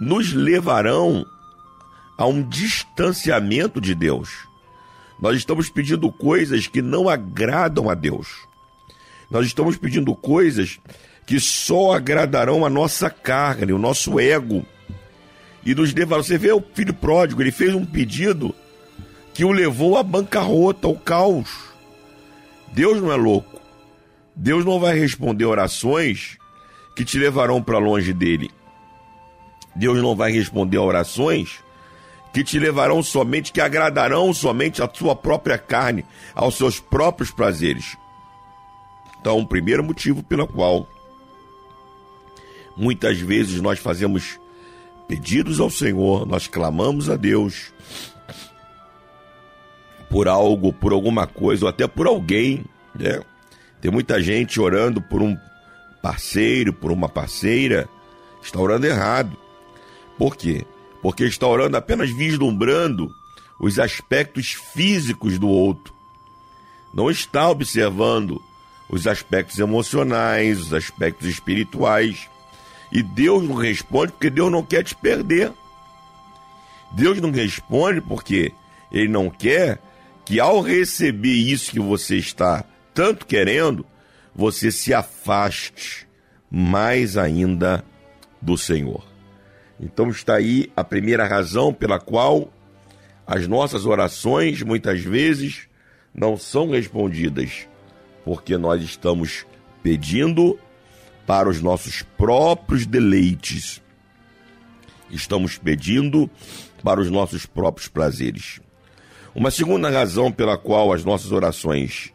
nos 0.00 0.32
levarão 0.32 1.26
a 2.16 2.26
um 2.26 2.42
distanciamento 2.42 3.80
de 3.80 3.94
Deus. 3.94 4.48
Nós 5.20 5.36
estamos 5.36 5.68
pedindo 5.68 6.10
coisas 6.10 6.66
que 6.66 6.80
não 6.80 7.08
agradam 7.08 7.90
a 7.90 7.94
Deus. 7.94 8.28
Nós 9.30 9.46
estamos 9.46 9.76
pedindo 9.76 10.14
coisas 10.14 10.80
que 11.26 11.38
só 11.38 11.92
agradarão 11.92 12.64
a 12.64 12.70
nossa 12.70 13.10
carne, 13.10 13.72
o 13.72 13.78
nosso 13.78 14.18
ego. 14.18 14.64
E 15.64 15.74
nos 15.74 15.92
levarão. 15.92 16.22
Você 16.22 16.38
vê 16.38 16.50
o 16.50 16.64
filho 16.74 16.94
pródigo, 16.94 17.42
ele 17.42 17.52
fez 17.52 17.74
um 17.74 17.84
pedido 17.84 18.54
que 19.34 19.44
o 19.44 19.52
levou 19.52 19.98
à 19.98 20.02
bancarrota, 20.02 20.86
ao 20.86 20.96
caos. 20.96 21.50
Deus 22.72 23.00
não 23.00 23.12
é 23.12 23.16
louco. 23.16 23.60
Deus 24.34 24.64
não 24.64 24.80
vai 24.80 24.98
responder 24.98 25.44
orações 25.44 26.38
que 26.96 27.04
te 27.04 27.18
levarão 27.18 27.62
para 27.62 27.78
longe 27.78 28.12
dele. 28.12 28.50
Deus 29.74 29.98
não 30.02 30.16
vai 30.16 30.32
responder 30.32 30.78
orações 30.78 31.60
que 32.32 32.44
te 32.44 32.58
levarão 32.58 33.02
somente, 33.02 33.52
que 33.52 33.60
agradarão 33.60 34.32
somente 34.32 34.82
a 34.82 34.90
sua 34.92 35.16
própria 35.16 35.58
carne, 35.58 36.04
aos 36.34 36.56
seus 36.56 36.78
próprios 36.78 37.30
prazeres. 37.30 37.96
Então, 39.20 39.38
o 39.38 39.46
primeiro 39.46 39.82
motivo 39.82 40.22
pelo 40.22 40.46
qual 40.46 40.86
Muitas 42.80 43.20
vezes 43.20 43.60
nós 43.60 43.78
fazemos 43.78 44.40
pedidos 45.06 45.60
ao 45.60 45.68
Senhor, 45.68 46.26
nós 46.26 46.46
clamamos 46.46 47.10
a 47.10 47.16
Deus 47.16 47.74
por 50.08 50.26
algo, 50.28 50.72
por 50.72 50.90
alguma 50.92 51.26
coisa, 51.26 51.66
ou 51.66 51.68
até 51.68 51.86
por 51.86 52.06
alguém, 52.06 52.64
né? 52.94 53.20
Tem 53.82 53.90
muita 53.90 54.22
gente 54.22 54.58
orando 54.58 55.00
por 55.00 55.20
um 55.20 55.36
parceiro, 56.02 56.72
por 56.72 56.90
uma 56.90 57.06
parceira, 57.06 57.86
está 58.42 58.58
orando 58.58 58.86
errado. 58.86 59.36
Por 60.20 60.36
quê? 60.36 60.66
Porque 61.00 61.24
está 61.24 61.46
orando 61.46 61.78
apenas 61.78 62.10
vislumbrando 62.10 63.10
os 63.58 63.78
aspectos 63.78 64.52
físicos 64.52 65.38
do 65.38 65.48
outro. 65.48 65.94
Não 66.92 67.10
está 67.10 67.48
observando 67.48 68.38
os 68.90 69.06
aspectos 69.06 69.58
emocionais, 69.58 70.60
os 70.60 70.74
aspectos 70.74 71.26
espirituais. 71.26 72.28
E 72.92 73.02
Deus 73.02 73.48
não 73.48 73.54
responde 73.54 74.12
porque 74.12 74.28
Deus 74.28 74.52
não 74.52 74.62
quer 74.62 74.84
te 74.84 74.94
perder. 74.94 75.54
Deus 76.92 77.18
não 77.18 77.30
responde 77.30 78.02
porque 78.02 78.52
Ele 78.92 79.08
não 79.08 79.30
quer 79.30 79.80
que 80.26 80.38
ao 80.38 80.60
receber 80.60 81.32
isso 81.32 81.70
que 81.70 81.80
você 81.80 82.16
está 82.16 82.62
tanto 82.92 83.24
querendo, 83.24 83.86
você 84.36 84.70
se 84.70 84.92
afaste 84.92 86.06
mais 86.50 87.16
ainda 87.16 87.82
do 88.42 88.58
Senhor. 88.58 89.09
Então 89.80 90.10
está 90.10 90.34
aí 90.34 90.70
a 90.76 90.84
primeira 90.84 91.26
razão 91.26 91.72
pela 91.72 91.98
qual 91.98 92.52
as 93.26 93.48
nossas 93.48 93.86
orações 93.86 94.62
muitas 94.62 95.00
vezes 95.00 95.68
não 96.14 96.36
são 96.36 96.70
respondidas, 96.70 97.66
porque 98.24 98.58
nós 98.58 98.82
estamos 98.82 99.46
pedindo 99.82 100.58
para 101.26 101.48
os 101.48 101.62
nossos 101.62 102.02
próprios 102.02 102.84
deleites. 102.84 103.80
Estamos 105.10 105.56
pedindo 105.56 106.28
para 106.82 107.00
os 107.00 107.10
nossos 107.10 107.46
próprios 107.46 107.88
prazeres. 107.88 108.60
Uma 109.34 109.50
segunda 109.50 109.88
razão 109.88 110.30
pela 110.30 110.58
qual 110.58 110.92
as 110.92 111.04
nossas 111.04 111.32
orações 111.32 112.12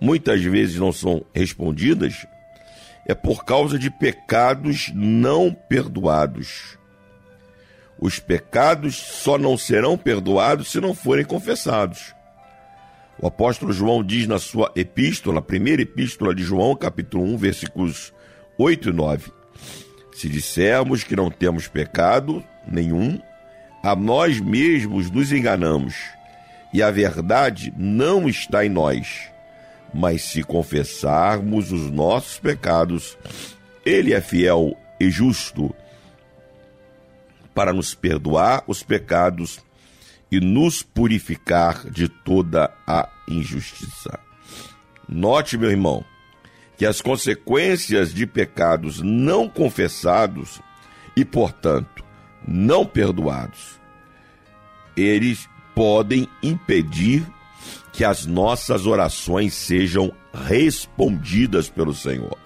muitas 0.00 0.42
vezes 0.42 0.76
não 0.76 0.92
são 0.92 1.24
respondidas 1.32 2.26
é 3.06 3.14
por 3.14 3.44
causa 3.44 3.78
de 3.78 3.90
pecados 3.90 4.90
não 4.94 5.52
perdoados. 5.52 6.78
Os 8.04 8.18
pecados 8.18 8.96
só 8.96 9.38
não 9.38 9.56
serão 9.56 9.96
perdoados 9.96 10.70
se 10.70 10.78
não 10.78 10.92
forem 10.92 11.24
confessados. 11.24 12.14
O 13.18 13.26
apóstolo 13.26 13.72
João 13.72 14.04
diz 14.04 14.26
na 14.26 14.38
sua 14.38 14.70
epístola, 14.76 15.40
primeira 15.40 15.80
epístola 15.80 16.34
de 16.34 16.42
João, 16.42 16.76
capítulo 16.76 17.24
1, 17.24 17.38
versículos 17.38 18.12
8 18.58 18.90
e 18.90 18.92
9: 18.92 19.32
Se 20.12 20.28
dissermos 20.28 21.02
que 21.02 21.16
não 21.16 21.30
temos 21.30 21.66
pecado 21.66 22.44
nenhum, 22.70 23.18
a 23.82 23.96
nós 23.96 24.38
mesmos 24.38 25.10
nos 25.10 25.32
enganamos, 25.32 25.94
e 26.74 26.82
a 26.82 26.90
verdade 26.90 27.72
não 27.74 28.28
está 28.28 28.66
em 28.66 28.68
nós. 28.68 29.30
Mas 29.94 30.20
se 30.24 30.42
confessarmos 30.42 31.72
os 31.72 31.90
nossos 31.90 32.38
pecados, 32.38 33.16
Ele 33.82 34.12
é 34.12 34.20
fiel 34.20 34.76
e 35.00 35.08
justo 35.08 35.74
para 37.54 37.72
nos 37.72 37.94
perdoar 37.94 38.64
os 38.66 38.82
pecados 38.82 39.60
e 40.30 40.40
nos 40.40 40.82
purificar 40.82 41.88
de 41.90 42.08
toda 42.08 42.72
a 42.86 43.08
injustiça. 43.28 44.18
Note, 45.08 45.56
meu 45.56 45.70
irmão, 45.70 46.04
que 46.76 46.84
as 46.84 47.00
consequências 47.00 48.12
de 48.12 48.26
pecados 48.26 49.00
não 49.00 49.48
confessados 49.48 50.60
e, 51.16 51.24
portanto, 51.24 52.04
não 52.46 52.84
perdoados, 52.84 53.78
eles 54.96 55.48
podem 55.74 56.28
impedir 56.42 57.26
que 57.92 58.04
as 58.04 58.26
nossas 58.26 58.86
orações 58.86 59.54
sejam 59.54 60.12
respondidas 60.32 61.68
pelo 61.68 61.94
Senhor. 61.94 62.43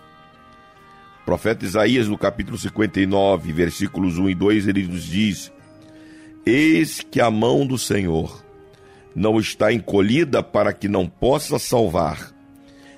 Profeta 1.29 1.67
Isaías, 1.67 2.09
no 2.09 2.17
capítulo 2.17 2.57
59, 2.57 3.53
versículos 3.53 4.17
1 4.17 4.31
e 4.31 4.35
2, 4.35 4.67
ele 4.67 4.89
nos 4.89 5.03
diz: 5.05 5.53
Eis 6.47 7.03
que 7.03 7.21
a 7.21 7.31
mão 7.31 7.67
do 7.67 7.77
Senhor 7.77 8.43
não 9.15 9.39
está 9.39 9.71
encolhida 9.71 10.43
para 10.43 10.73
que 10.73 10.89
não 10.89 11.07
possa 11.07 11.59
salvar, 11.59 12.33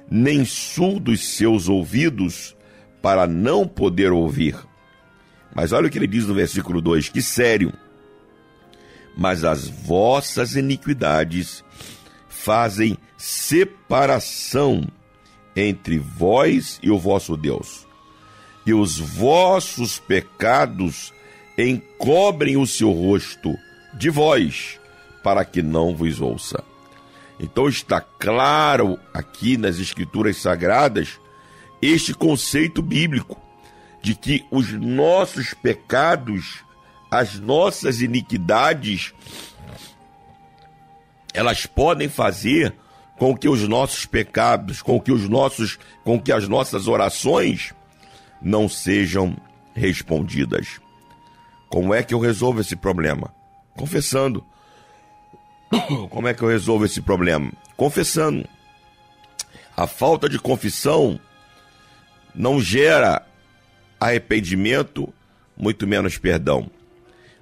nem 0.09 0.45
surdos 0.45 1.27
seus 1.31 1.69
ouvidos 1.69 2.57
para 3.03 3.27
não 3.27 3.67
poder 3.67 4.13
ouvir. 4.13 4.55
Mas 5.53 5.73
olha 5.73 5.89
o 5.89 5.91
que 5.91 5.99
ele 5.99 6.07
diz 6.07 6.25
no 6.25 6.35
versículo 6.35 6.81
2: 6.81 7.09
que 7.09 7.21
sério. 7.21 7.73
Mas 9.19 9.43
as 9.43 9.67
vossas 9.67 10.55
iniquidades 10.55 11.65
fazem 12.29 12.97
separação 13.17 14.87
entre 15.57 15.99
vós 15.99 16.79
e 16.81 16.93
o 16.93 16.97
vosso 16.97 17.37
Deus, 17.37 17.90
e 18.67 18.75
os 18.75 18.99
vossos 18.99 19.99
pecados 19.99 21.13
encobrem 21.57 22.57
o 22.57 22.67
seu 22.67 22.91
rosto 22.91 23.55
de 23.95 24.11
vós, 24.11 24.79
para 25.23 25.45
que 25.45 25.63
não 25.63 25.95
vos 25.95 26.21
ouça. 26.21 26.63
Então 27.39 27.69
está 27.69 28.01
claro 28.01 28.99
aqui 29.15 29.57
nas 29.57 29.79
Escrituras 29.79 30.37
Sagradas 30.37 31.19
este 31.81 32.13
conceito 32.13 32.83
bíblico 32.83 33.41
de 34.03 34.15
que 34.15 34.45
os 34.51 34.73
nossos 34.73 35.55
pecados, 35.55 36.63
as 37.11 37.39
nossas 37.39 38.01
iniquidades, 38.01 39.15
elas 41.33 41.65
podem 41.67 42.09
fazer 42.09 42.75
com 43.19 43.37
que 43.37 43.49
os 43.49 43.67
nossos 43.69 44.07
pecados, 44.07 44.81
com 44.81 45.01
que 45.01 45.13
os 45.13 45.29
nossos, 45.29 45.79
com 46.05 46.21
que 46.21 46.33
as 46.33 46.49
nossas 46.49 46.89
orações 46.89 47.75
não 48.41 48.69
sejam 48.69 49.37
respondidas. 49.75 50.81
Como 51.69 51.95
é 51.95 52.03
que 52.03 52.15
eu 52.15 52.19
resolvo 52.19 52.61
esse 52.61 52.75
problema? 52.75 53.33
Confessando. 53.77 54.45
Como 56.11 56.27
é 56.27 56.35
que 56.35 56.43
eu 56.43 56.49
resolvo 56.49 56.85
esse 56.85 57.01
problema? 57.01 57.53
Confessando. 57.77 58.49
A 59.77 59.87
falta 59.87 60.29
de 60.29 60.39
confissão 60.39 61.19
não 62.35 62.61
gera 62.61 63.25
arrependimento, 63.99 65.13
muito 65.57 65.87
menos 65.87 66.19
perdão. 66.19 66.71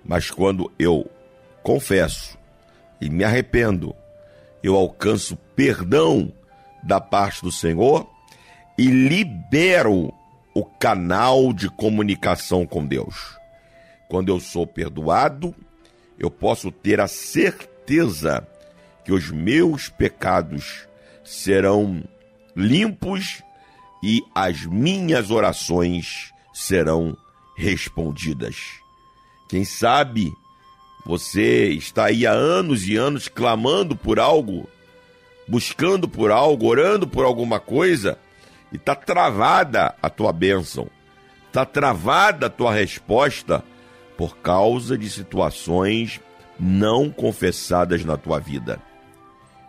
Mas 0.04 0.30
quando 0.30 0.70
eu 0.78 1.10
confesso 1.62 2.38
e 3.00 3.08
me 3.08 3.24
arrependo, 3.24 3.94
eu 4.62 4.76
alcanço 4.76 5.36
perdão 5.56 6.32
da 6.82 7.00
parte 7.00 7.42
do 7.42 7.52
Senhor 7.52 8.08
e 8.76 8.86
libero 8.86 10.12
o 10.58 10.64
canal 10.64 11.52
de 11.52 11.68
comunicação 11.70 12.66
com 12.66 12.84
Deus. 12.84 13.38
Quando 14.08 14.32
eu 14.32 14.40
sou 14.40 14.66
perdoado, 14.66 15.54
eu 16.18 16.32
posso 16.32 16.72
ter 16.72 17.00
a 17.00 17.06
certeza 17.06 18.44
que 19.04 19.12
os 19.12 19.30
meus 19.30 19.88
pecados 19.88 20.88
serão 21.24 22.02
limpos 22.56 23.40
e 24.02 24.20
as 24.34 24.66
minhas 24.66 25.30
orações 25.30 26.32
serão 26.52 27.16
respondidas. 27.56 28.56
Quem 29.48 29.64
sabe 29.64 30.32
você 31.06 31.68
está 31.68 32.06
aí 32.06 32.26
há 32.26 32.32
anos 32.32 32.88
e 32.88 32.96
anos 32.96 33.28
clamando 33.28 33.94
por 33.94 34.18
algo, 34.18 34.68
buscando 35.46 36.08
por 36.08 36.32
algo, 36.32 36.66
orando 36.66 37.06
por 37.06 37.24
alguma 37.24 37.60
coisa, 37.60 38.18
e 38.72 38.76
está 38.76 38.94
travada 38.94 39.94
a 40.02 40.10
tua 40.10 40.32
bênção, 40.32 40.88
está 41.46 41.64
travada 41.64 42.46
a 42.46 42.50
tua 42.50 42.72
resposta 42.72 43.64
por 44.16 44.36
causa 44.38 44.98
de 44.98 45.08
situações 45.08 46.20
não 46.58 47.10
confessadas 47.10 48.04
na 48.04 48.16
tua 48.16 48.38
vida. 48.40 48.80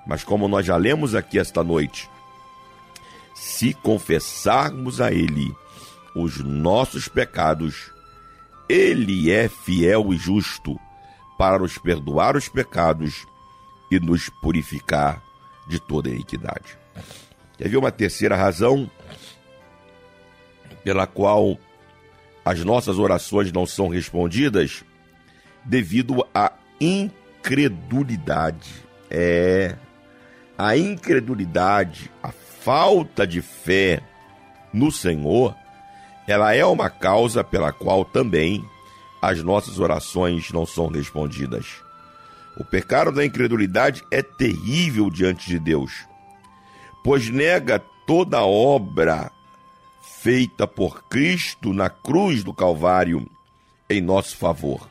Mas 0.07 0.23
como 0.23 0.47
nós 0.47 0.65
já 0.65 0.75
lemos 0.75 1.13
aqui 1.13 1.37
esta 1.37 1.63
noite, 1.63 2.09
se 3.35 3.73
confessarmos 3.73 4.99
a 4.99 5.11
Ele 5.11 5.55
os 6.15 6.39
nossos 6.39 7.07
pecados, 7.07 7.91
Ele 8.67 9.31
é 9.31 9.47
fiel 9.47 10.11
e 10.11 10.17
justo 10.17 10.77
para 11.37 11.59
nos 11.59 11.77
perdoar 11.77 12.35
os 12.35 12.49
pecados 12.49 13.25
e 13.91 13.99
nos 13.99 14.29
purificar 14.41 15.21
de 15.67 15.79
toda 15.79 16.09
iniquidade. 16.09 16.77
Quer 17.59 17.67
ver 17.67 17.77
uma 17.77 17.91
terceira 17.91 18.35
razão 18.35 18.89
pela 20.81 21.05
qual 21.05 21.59
as 22.43 22.63
nossas 22.63 22.97
orações 22.97 23.51
não 23.51 23.65
são 23.65 23.89
respondidas? 23.89 24.83
Devido 25.65 26.25
à 26.33 26.53
incredulidade. 26.79 28.71
É. 29.11 29.75
A 30.57 30.77
incredulidade, 30.77 32.09
a 32.23 32.31
falta 32.31 33.27
de 33.27 33.41
fé 33.41 34.01
no 34.73 34.91
Senhor 34.91 35.53
ela 36.25 36.53
é 36.53 36.63
uma 36.63 36.89
causa 36.89 37.43
pela 37.43 37.73
qual 37.73 38.05
também 38.05 38.63
as 39.21 39.43
nossas 39.43 39.79
orações 39.79 40.51
não 40.51 40.65
são 40.65 40.87
respondidas. 40.87 41.65
O 42.55 42.63
pecado 42.63 43.11
da 43.11 43.25
incredulidade 43.25 44.03
é 44.11 44.21
terrível 44.21 45.09
diante 45.09 45.47
de 45.47 45.57
Deus, 45.59 46.07
pois 47.03 47.29
nega 47.29 47.79
toda 48.05 48.43
obra 48.43 49.31
feita 50.01 50.67
por 50.67 51.03
Cristo 51.03 51.73
na 51.73 51.89
cruz 51.89 52.43
do 52.43 52.53
Calvário 52.53 53.29
em 53.89 54.01
nosso 54.01 54.35
favor. 54.35 54.89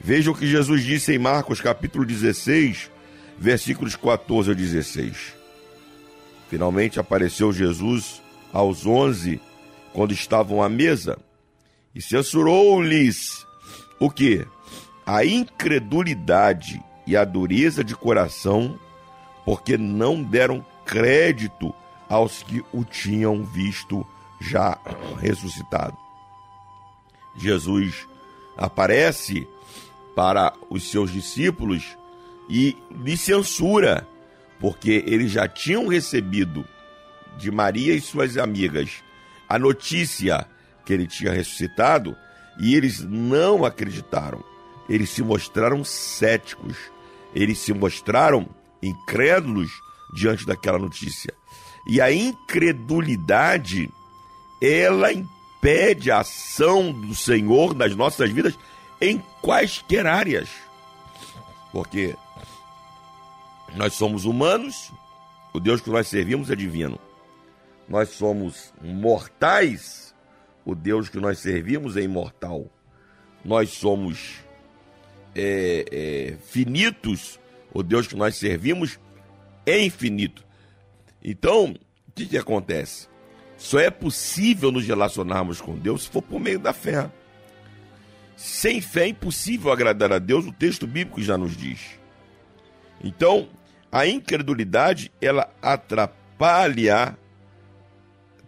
Veja 0.00 0.30
o 0.30 0.34
que 0.34 0.46
Jesus 0.46 0.82
disse 0.84 1.14
em 1.14 1.18
Marcos 1.18 1.60
capítulo 1.60 2.04
16, 2.04 2.90
versículos 3.38 3.96
14 3.96 4.50
a 4.50 4.54
16. 4.54 5.34
Finalmente 6.48 6.98
apareceu 6.98 7.52
Jesus 7.52 8.22
aos 8.52 8.86
onze, 8.86 9.40
quando 9.92 10.12
estavam 10.12 10.62
à 10.62 10.68
mesa, 10.68 11.18
e 11.94 12.00
censurou-lhes 12.00 13.46
o 14.00 14.10
que? 14.10 14.46
A 15.04 15.24
incredulidade 15.24 16.82
e 17.06 17.16
a 17.16 17.24
dureza 17.24 17.82
de 17.82 17.94
coração, 17.94 18.78
porque 19.44 19.76
não 19.76 20.22
deram 20.22 20.64
crédito 20.88 21.74
aos 22.08 22.42
que 22.42 22.64
o 22.72 22.82
tinham 22.82 23.44
visto 23.44 24.04
já 24.40 24.78
ressuscitado. 25.20 25.96
Jesus 27.36 28.08
aparece 28.56 29.46
para 30.16 30.54
os 30.70 30.90
seus 30.90 31.12
discípulos 31.12 31.84
e 32.48 32.74
lhe 33.04 33.16
censura, 33.16 34.08
porque 34.58 35.04
eles 35.06 35.30
já 35.30 35.46
tinham 35.46 35.86
recebido 35.86 36.64
de 37.36 37.50
Maria 37.50 37.94
e 37.94 38.00
suas 38.00 38.38
amigas 38.38 39.04
a 39.46 39.58
notícia 39.58 40.46
que 40.86 40.94
ele 40.94 41.06
tinha 41.06 41.32
ressuscitado 41.32 42.16
e 42.58 42.74
eles 42.74 43.00
não 43.00 43.64
acreditaram. 43.64 44.42
Eles 44.88 45.10
se 45.10 45.22
mostraram 45.22 45.84
céticos, 45.84 46.76
eles 47.34 47.58
se 47.58 47.74
mostraram 47.74 48.48
incrédulos 48.82 49.70
diante 50.12 50.46
daquela 50.46 50.78
notícia. 50.78 51.32
E 51.86 52.00
a 52.00 52.12
incredulidade, 52.12 53.90
ela 54.60 55.12
impede 55.12 56.10
a 56.10 56.20
ação 56.20 56.92
do 56.92 57.14
Senhor 57.14 57.74
nas 57.74 57.94
nossas 57.94 58.30
vidas 58.30 58.58
em 59.00 59.22
quaisquer 59.40 60.06
áreas. 60.06 60.48
Porque 61.72 62.14
nós 63.74 63.94
somos 63.94 64.24
humanos, 64.24 64.90
o 65.52 65.60
Deus 65.60 65.80
que 65.80 65.90
nós 65.90 66.08
servimos 66.08 66.50
é 66.50 66.56
divino. 66.56 66.98
Nós 67.88 68.10
somos 68.10 68.72
mortais, 68.82 70.14
o 70.64 70.74
Deus 70.74 71.08
que 71.08 71.18
nós 71.18 71.38
servimos 71.38 71.96
é 71.96 72.02
imortal. 72.02 72.66
Nós 73.44 73.70
somos 73.70 74.40
é, 75.34 75.84
é, 75.90 76.36
finitos, 76.42 77.38
o 77.72 77.82
Deus 77.82 78.06
que 78.06 78.16
nós 78.16 78.36
servimos 78.36 78.98
é 79.70 79.84
infinito. 79.84 80.44
Então, 81.22 81.74
o 82.08 82.12
que, 82.12 82.26
que 82.26 82.38
acontece? 82.38 83.08
Só 83.56 83.78
é 83.78 83.90
possível 83.90 84.70
nos 84.70 84.86
relacionarmos 84.86 85.60
com 85.60 85.76
Deus 85.76 86.02
se 86.02 86.08
for 86.08 86.22
por 86.22 86.40
meio 86.40 86.58
da 86.58 86.72
fé. 86.72 87.10
Sem 88.36 88.80
fé 88.80 89.02
é 89.02 89.08
impossível 89.08 89.72
agradar 89.72 90.12
a 90.12 90.18
Deus, 90.18 90.46
o 90.46 90.52
texto 90.52 90.86
bíblico 90.86 91.20
já 91.20 91.36
nos 91.36 91.56
diz. 91.56 91.98
Então, 93.02 93.48
a 93.90 94.06
incredulidade, 94.06 95.10
ela 95.20 95.50
atrapalha 95.60 97.18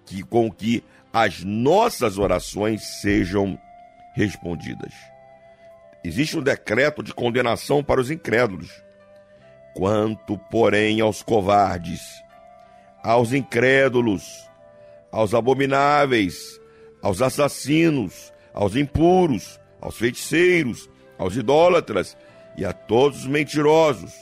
que, 0.07 0.23
com 0.23 0.51
que 0.51 0.85
as 1.13 1.43
nossas 1.43 2.19
orações 2.19 3.01
sejam 3.01 3.59
respondidas. 4.15 4.93
Existe 6.05 6.39
um 6.39 6.43
decreto 6.43 7.03
de 7.03 7.13
condenação 7.13 7.83
para 7.83 8.01
os 8.01 8.11
incrédulos. 8.11 8.71
Quanto, 9.81 10.37
porém, 10.37 11.01
aos 11.01 11.23
covardes, 11.23 12.03
aos 13.03 13.33
incrédulos, 13.33 14.47
aos 15.11 15.33
abomináveis, 15.33 16.61
aos 17.01 17.23
assassinos, 17.23 18.31
aos 18.53 18.77
impuros, 18.77 19.59
aos 19.81 19.97
feiticeiros, 19.97 20.87
aos 21.17 21.35
idólatras 21.35 22.15
e 22.59 22.65
a 22.67 22.75
todos 22.75 23.21
os 23.21 23.27
mentirosos. 23.27 24.13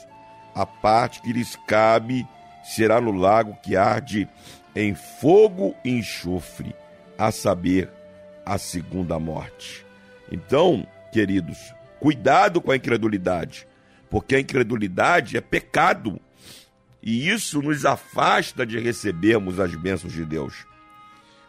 A 0.55 0.65
parte 0.65 1.21
que 1.21 1.33
lhes 1.33 1.57
cabe 1.67 2.25
será 2.63 3.01
no 3.01 3.11
lago 3.11 3.57
que 3.61 3.75
arde 3.75 4.29
em 4.73 4.95
fogo 4.95 5.75
e 5.83 5.89
enxofre, 5.89 6.73
a 7.17 7.33
saber, 7.33 7.91
a 8.45 8.57
segunda 8.57 9.19
morte. 9.19 9.85
Então, 10.31 10.87
queridos, 11.11 11.75
cuidado 11.99 12.61
com 12.61 12.71
a 12.71 12.77
incredulidade, 12.77 13.67
porque 14.09 14.35
a 14.35 14.39
incredulidade 14.39 15.37
é 15.37 15.41
pecado 15.41 16.19
e 17.01 17.29
isso 17.29 17.61
nos 17.61 17.85
afasta 17.85 18.65
de 18.65 18.79
recebermos 18.79 19.59
as 19.59 19.73
bênçãos 19.75 20.13
de 20.13 20.25
Deus. 20.25 20.65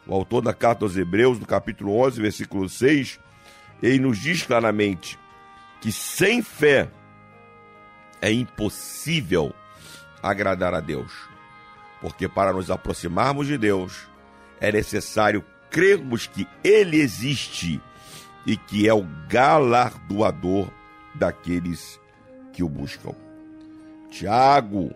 O 0.06 0.14
autor 0.14 0.42
da 0.42 0.54
carta 0.54 0.84
aos 0.84 0.96
Hebreus, 0.96 1.38
no 1.38 1.46
capítulo 1.46 1.96
11, 2.00 2.20
versículo 2.20 2.68
6, 2.68 3.18
ele 3.82 3.98
nos 3.98 4.18
diz 4.18 4.42
claramente 4.42 5.18
que 5.80 5.90
sem 5.90 6.42
fé 6.42 6.88
é 8.20 8.30
impossível 8.30 9.54
agradar 10.22 10.74
a 10.74 10.80
Deus. 10.80 11.12
Porque 12.00 12.28
para 12.28 12.52
nos 12.52 12.70
aproximarmos 12.70 13.46
de 13.46 13.58
Deus 13.58 14.06
é 14.60 14.70
necessário 14.70 15.44
crermos 15.70 16.26
que 16.26 16.46
Ele 16.62 16.98
existe 16.98 17.80
e 18.46 18.56
que 18.56 18.88
é 18.88 18.94
o 18.94 19.06
galardoador 19.28 20.70
daqueles 21.14 22.00
que 22.52 22.62
o 22.62 22.68
buscam. 22.68 23.14
Tiago, 24.10 24.92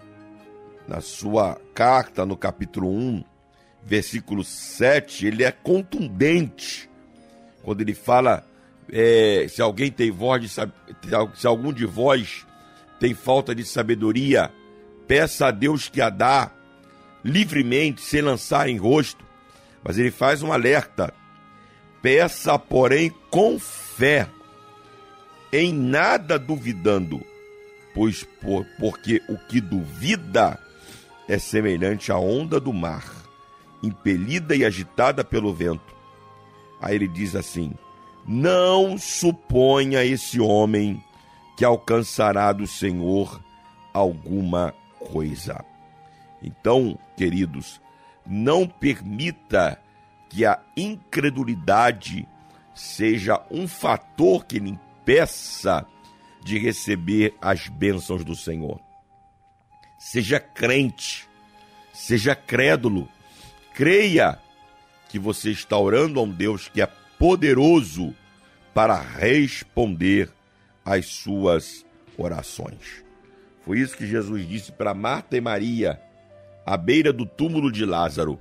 na 0.88 1.00
sua 1.00 1.60
carta, 1.74 2.26
no 2.26 2.36
capítulo 2.36 2.90
1, 2.90 3.24
versículo 3.82 4.42
7, 4.42 5.26
ele 5.26 5.44
é 5.44 5.52
contundente 5.52 6.88
quando 7.64 7.80
ele 7.80 7.94
fala 7.94 8.46
é, 8.92 9.46
se 9.48 9.62
alguém 9.62 9.90
tem 9.90 10.10
voz 10.10 10.42
de 10.42 10.48
se 10.48 11.46
algum 11.46 11.72
de 11.72 11.86
vós 11.86 12.46
tem 13.00 13.14
falta 13.14 13.54
de 13.54 13.64
sabedoria, 13.64 14.50
peça 15.08 15.46
a 15.46 15.50
Deus 15.50 15.88
que 15.88 16.00
a 16.00 16.10
dá 16.10 16.50
livremente, 17.24 18.02
sem 18.02 18.20
lançar 18.20 18.68
em 18.68 18.76
rosto. 18.76 19.24
Mas 19.82 19.98
ele 19.98 20.10
faz 20.10 20.42
um 20.42 20.52
alerta: 20.52 21.12
peça, 22.02 22.58
porém, 22.58 23.10
com 23.30 23.58
fé, 23.58 24.28
em 25.50 25.72
nada 25.72 26.38
duvidando, 26.38 27.24
pois 27.94 28.24
por, 28.24 28.66
porque 28.78 29.22
o 29.28 29.38
que 29.38 29.60
duvida 29.60 30.58
é 31.28 31.38
semelhante 31.38 32.10
à 32.12 32.18
onda 32.18 32.60
do 32.60 32.72
mar, 32.72 33.04
impelida 33.82 34.54
e 34.54 34.64
agitada 34.64 35.24
pelo 35.24 35.54
vento. 35.54 35.94
Aí 36.80 36.96
ele 36.96 37.08
diz 37.08 37.34
assim: 37.36 37.72
não 38.26 38.98
suponha 38.98 40.04
esse 40.04 40.40
homem 40.40 41.02
que 41.56 41.64
alcançará 41.64 42.52
do 42.52 42.66
Senhor 42.66 43.40
alguma 43.92 44.74
coisa. 44.98 45.64
Então, 46.42 46.98
queridos, 47.16 47.80
não 48.26 48.66
permita 48.66 49.80
que 50.28 50.44
a 50.44 50.58
incredulidade 50.76 52.26
seja 52.74 53.40
um 53.50 53.68
fator 53.68 54.44
que 54.44 54.58
lhe 54.58 54.70
impeça 54.70 55.86
de 56.44 56.58
receber 56.58 57.34
as 57.40 57.68
bênçãos 57.68 58.22
do 58.22 58.36
Senhor. 58.36 58.78
Seja 59.98 60.38
crente, 60.38 61.26
seja 61.92 62.36
crédulo, 62.36 63.08
creia 63.74 64.38
que 65.08 65.18
você 65.18 65.50
está 65.50 65.78
orando 65.78 66.20
a 66.20 66.22
um 66.22 66.30
Deus 66.30 66.68
que 66.68 66.82
é 66.82 66.86
poderoso 67.18 68.14
para 68.74 69.00
responder 69.00 70.30
às 70.84 71.06
suas 71.06 71.86
orações. 72.18 73.02
Foi 73.62 73.78
isso 73.78 73.96
que 73.96 74.06
Jesus 74.06 74.46
disse 74.46 74.70
para 74.70 74.92
Marta 74.92 75.38
e 75.38 75.40
Maria, 75.40 75.98
à 76.66 76.76
beira 76.76 77.10
do 77.10 77.24
túmulo 77.24 77.72
de 77.72 77.86
Lázaro: 77.86 78.38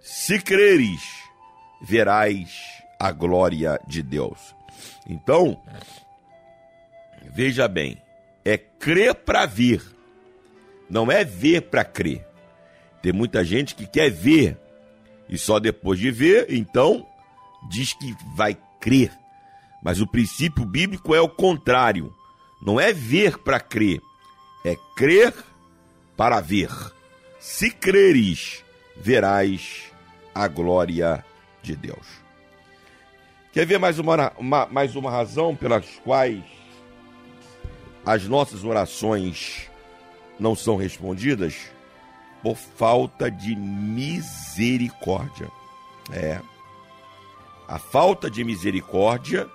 Se 0.00 0.40
creres, 0.40 1.02
verás 1.80 2.50
a 2.98 3.12
glória 3.12 3.78
de 3.86 4.02
Deus. 4.02 4.56
Então, 5.06 5.60
veja 7.34 7.66
bem, 7.66 7.96
é 8.44 8.56
crer 8.56 9.14
para 9.14 9.46
ver, 9.46 9.82
não 10.88 11.10
é 11.10 11.24
ver 11.24 11.62
para 11.62 11.84
crer. 11.84 12.26
Tem 13.00 13.12
muita 13.12 13.44
gente 13.44 13.74
que 13.74 13.86
quer 13.86 14.10
ver 14.10 14.56
e 15.28 15.38
só 15.38 15.58
depois 15.58 15.98
de 15.98 16.10
ver, 16.10 16.46
então 16.52 17.06
diz 17.68 17.92
que 17.94 18.14
vai 18.36 18.56
crer. 18.80 19.10
Mas 19.82 20.00
o 20.00 20.06
princípio 20.06 20.64
bíblico 20.64 21.14
é 21.14 21.20
o 21.20 21.28
contrário. 21.28 22.14
Não 22.64 22.78
é 22.78 22.92
ver 22.92 23.38
para 23.38 23.58
crer, 23.58 24.00
é 24.64 24.76
crer 24.96 25.34
para 26.16 26.40
ver. 26.40 26.70
Se 27.40 27.70
creres, 27.70 28.62
verás 28.96 29.90
a 30.32 30.46
glória 30.46 31.24
de 31.62 31.74
Deus. 31.74 32.06
Quer 33.52 33.66
ver 33.66 33.78
mais 33.78 33.98
uma, 33.98 34.32
uma, 34.38 34.66
mais 34.66 34.94
uma 34.94 35.10
razão 35.10 35.56
pelas 35.56 35.84
quais 36.04 36.61
as 38.04 38.26
nossas 38.26 38.64
orações 38.64 39.70
não 40.38 40.56
são 40.56 40.76
respondidas? 40.76 41.54
Por 42.42 42.56
falta 42.56 43.30
de 43.30 43.54
misericórdia. 43.54 45.50
É. 46.10 46.40
A 47.68 47.78
falta 47.78 48.28
de 48.30 48.42
misericórdia 48.42 49.48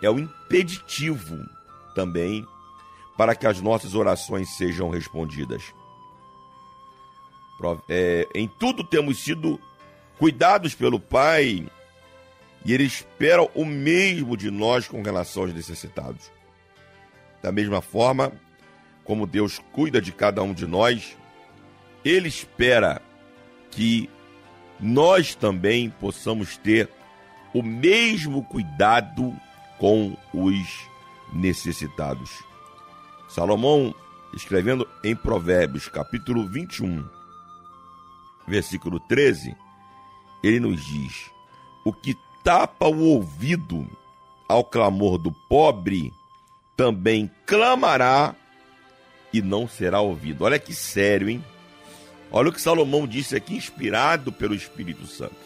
é 0.00 0.08
o 0.08 0.18
impeditivo 0.18 1.36
também 1.94 2.46
para 3.16 3.34
que 3.34 3.46
as 3.46 3.60
nossas 3.60 3.94
orações 3.94 4.56
sejam 4.56 4.88
respondidas. 4.88 5.74
É, 7.88 8.26
em 8.34 8.48
tudo 8.48 8.82
temos 8.82 9.18
sido 9.22 9.60
cuidados 10.18 10.74
pelo 10.74 10.98
Pai 10.98 11.68
e 12.64 12.72
Ele 12.72 12.84
espera 12.84 13.42
o 13.54 13.64
mesmo 13.64 14.36
de 14.36 14.50
nós 14.50 14.88
com 14.88 15.02
relação 15.02 15.42
aos 15.42 15.52
necessitados. 15.52 16.30
Da 17.42 17.50
mesma 17.50 17.80
forma 17.80 18.32
como 19.04 19.26
Deus 19.26 19.60
cuida 19.72 20.00
de 20.00 20.12
cada 20.12 20.42
um 20.42 20.52
de 20.52 20.66
nós, 20.66 21.16
Ele 22.04 22.28
espera 22.28 23.02
que 23.70 24.08
nós 24.78 25.34
também 25.34 25.90
possamos 25.90 26.56
ter 26.56 26.88
o 27.52 27.62
mesmo 27.62 28.44
cuidado 28.44 29.34
com 29.78 30.16
os 30.32 30.88
necessitados. 31.32 32.30
Salomão, 33.28 33.94
escrevendo 34.34 34.88
em 35.04 35.14
Provérbios, 35.14 35.88
capítulo 35.88 36.46
21, 36.46 37.08
versículo 38.46 38.98
13, 39.00 39.56
ele 40.42 40.60
nos 40.60 40.84
diz: 40.84 41.30
O 41.84 41.92
que 41.92 42.16
tapa 42.42 42.86
o 42.86 43.00
ouvido 43.00 43.86
ao 44.48 44.64
clamor 44.64 45.18
do 45.18 45.32
pobre, 45.48 46.12
também 46.80 47.30
clamará 47.44 48.34
e 49.30 49.42
não 49.42 49.68
será 49.68 50.00
ouvido. 50.00 50.44
Olha 50.44 50.58
que 50.58 50.72
sério, 50.72 51.28
hein? 51.28 51.44
Olha 52.32 52.48
o 52.48 52.52
que 52.54 52.60
Salomão 52.60 53.06
disse 53.06 53.36
aqui, 53.36 53.54
inspirado 53.54 54.32
pelo 54.32 54.54
Espírito 54.54 55.06
Santo. 55.06 55.36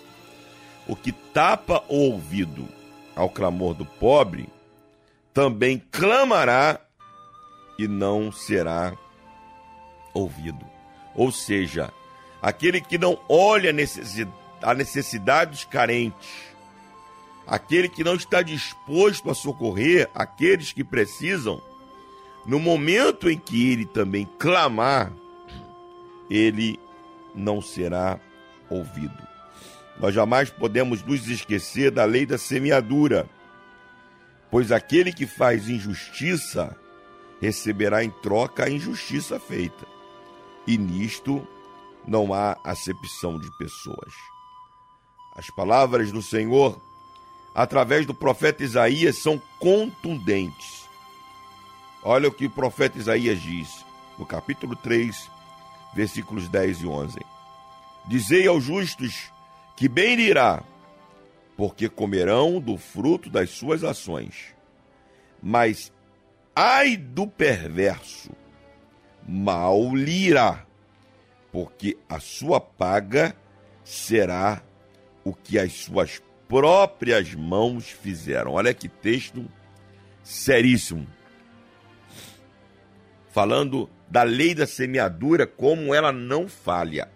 O 0.86 0.94
que 0.94 1.10
tapa 1.10 1.82
o 1.88 1.96
ouvido 2.12 2.68
ao 3.16 3.28
clamor 3.28 3.74
do 3.74 3.84
pobre, 3.84 4.48
também 5.32 5.82
clamará 5.90 6.78
e 7.80 7.88
não 7.88 8.30
será 8.30 8.96
ouvido. 10.14 10.64
Ou 11.16 11.32
seja, 11.32 11.92
aquele 12.40 12.80
que 12.80 12.96
não 12.96 13.18
olha 13.28 13.70
a 14.62 14.74
necessidade 14.74 15.50
dos 15.50 15.64
carentes, 15.64 16.53
aquele 17.46 17.88
que 17.88 18.04
não 18.04 18.14
está 18.14 18.42
disposto 18.42 19.30
a 19.30 19.34
socorrer 19.34 20.10
aqueles 20.14 20.72
que 20.72 20.84
precisam, 20.84 21.60
no 22.46 22.58
momento 22.58 23.30
em 23.30 23.38
que 23.38 23.70
ele 23.70 23.86
também 23.86 24.28
clamar, 24.38 25.12
ele 26.30 26.78
não 27.34 27.60
será 27.60 28.18
ouvido. 28.70 29.34
Nós 29.98 30.14
jamais 30.14 30.50
podemos 30.50 31.02
nos 31.02 31.28
esquecer 31.28 31.90
da 31.90 32.04
lei 32.04 32.26
da 32.26 32.36
semeadura, 32.36 33.28
pois 34.50 34.72
aquele 34.72 35.12
que 35.12 35.26
faz 35.26 35.68
injustiça 35.68 36.76
receberá 37.40 38.02
em 38.02 38.10
troca 38.10 38.64
a 38.64 38.70
injustiça 38.70 39.38
feita. 39.38 39.86
E 40.66 40.78
nisto 40.78 41.46
não 42.06 42.32
há 42.32 42.56
acepção 42.64 43.38
de 43.38 43.50
pessoas. 43.58 44.12
As 45.36 45.50
palavras 45.50 46.12
do 46.12 46.22
Senhor, 46.22 46.80
através 47.54 48.04
do 48.04 48.14
profeta 48.14 48.62
Isaías, 48.64 49.18
são 49.18 49.40
contundentes. 49.58 50.84
Olha 52.02 52.28
o 52.28 52.32
que 52.32 52.46
o 52.46 52.50
profeta 52.50 52.98
Isaías 52.98 53.40
diz, 53.40 53.84
no 54.18 54.26
capítulo 54.26 54.76
3, 54.76 55.30
versículos 55.94 56.48
10 56.48 56.80
e 56.82 56.86
11. 56.86 57.18
Dizei 58.06 58.46
aos 58.46 58.64
justos 58.64 59.30
que 59.76 59.88
bem 59.88 60.16
lhe 60.16 60.24
irá, 60.24 60.62
porque 61.56 61.88
comerão 61.88 62.60
do 62.60 62.76
fruto 62.76 63.30
das 63.30 63.50
suas 63.50 63.84
ações. 63.84 64.54
Mas 65.42 65.92
Ai 66.56 66.96
do 66.96 67.26
perverso, 67.26 68.30
mal 69.26 69.92
lhe 69.92 70.28
irá, 70.28 70.64
porque 71.50 71.98
a 72.08 72.20
sua 72.20 72.60
paga 72.60 73.34
será 73.82 74.62
o 75.24 75.34
que 75.34 75.58
as 75.58 75.72
suas 75.72 76.22
próprias 76.54 77.34
mãos 77.34 77.90
fizeram. 77.90 78.52
Olha 78.52 78.72
que 78.72 78.88
texto 78.88 79.44
seríssimo. 80.22 81.04
Falando 83.32 83.90
da 84.08 84.22
lei 84.22 84.54
da 84.54 84.64
semeadura, 84.64 85.48
como 85.48 85.92
ela 85.92 86.12
não 86.12 86.46
falha. 86.46 87.10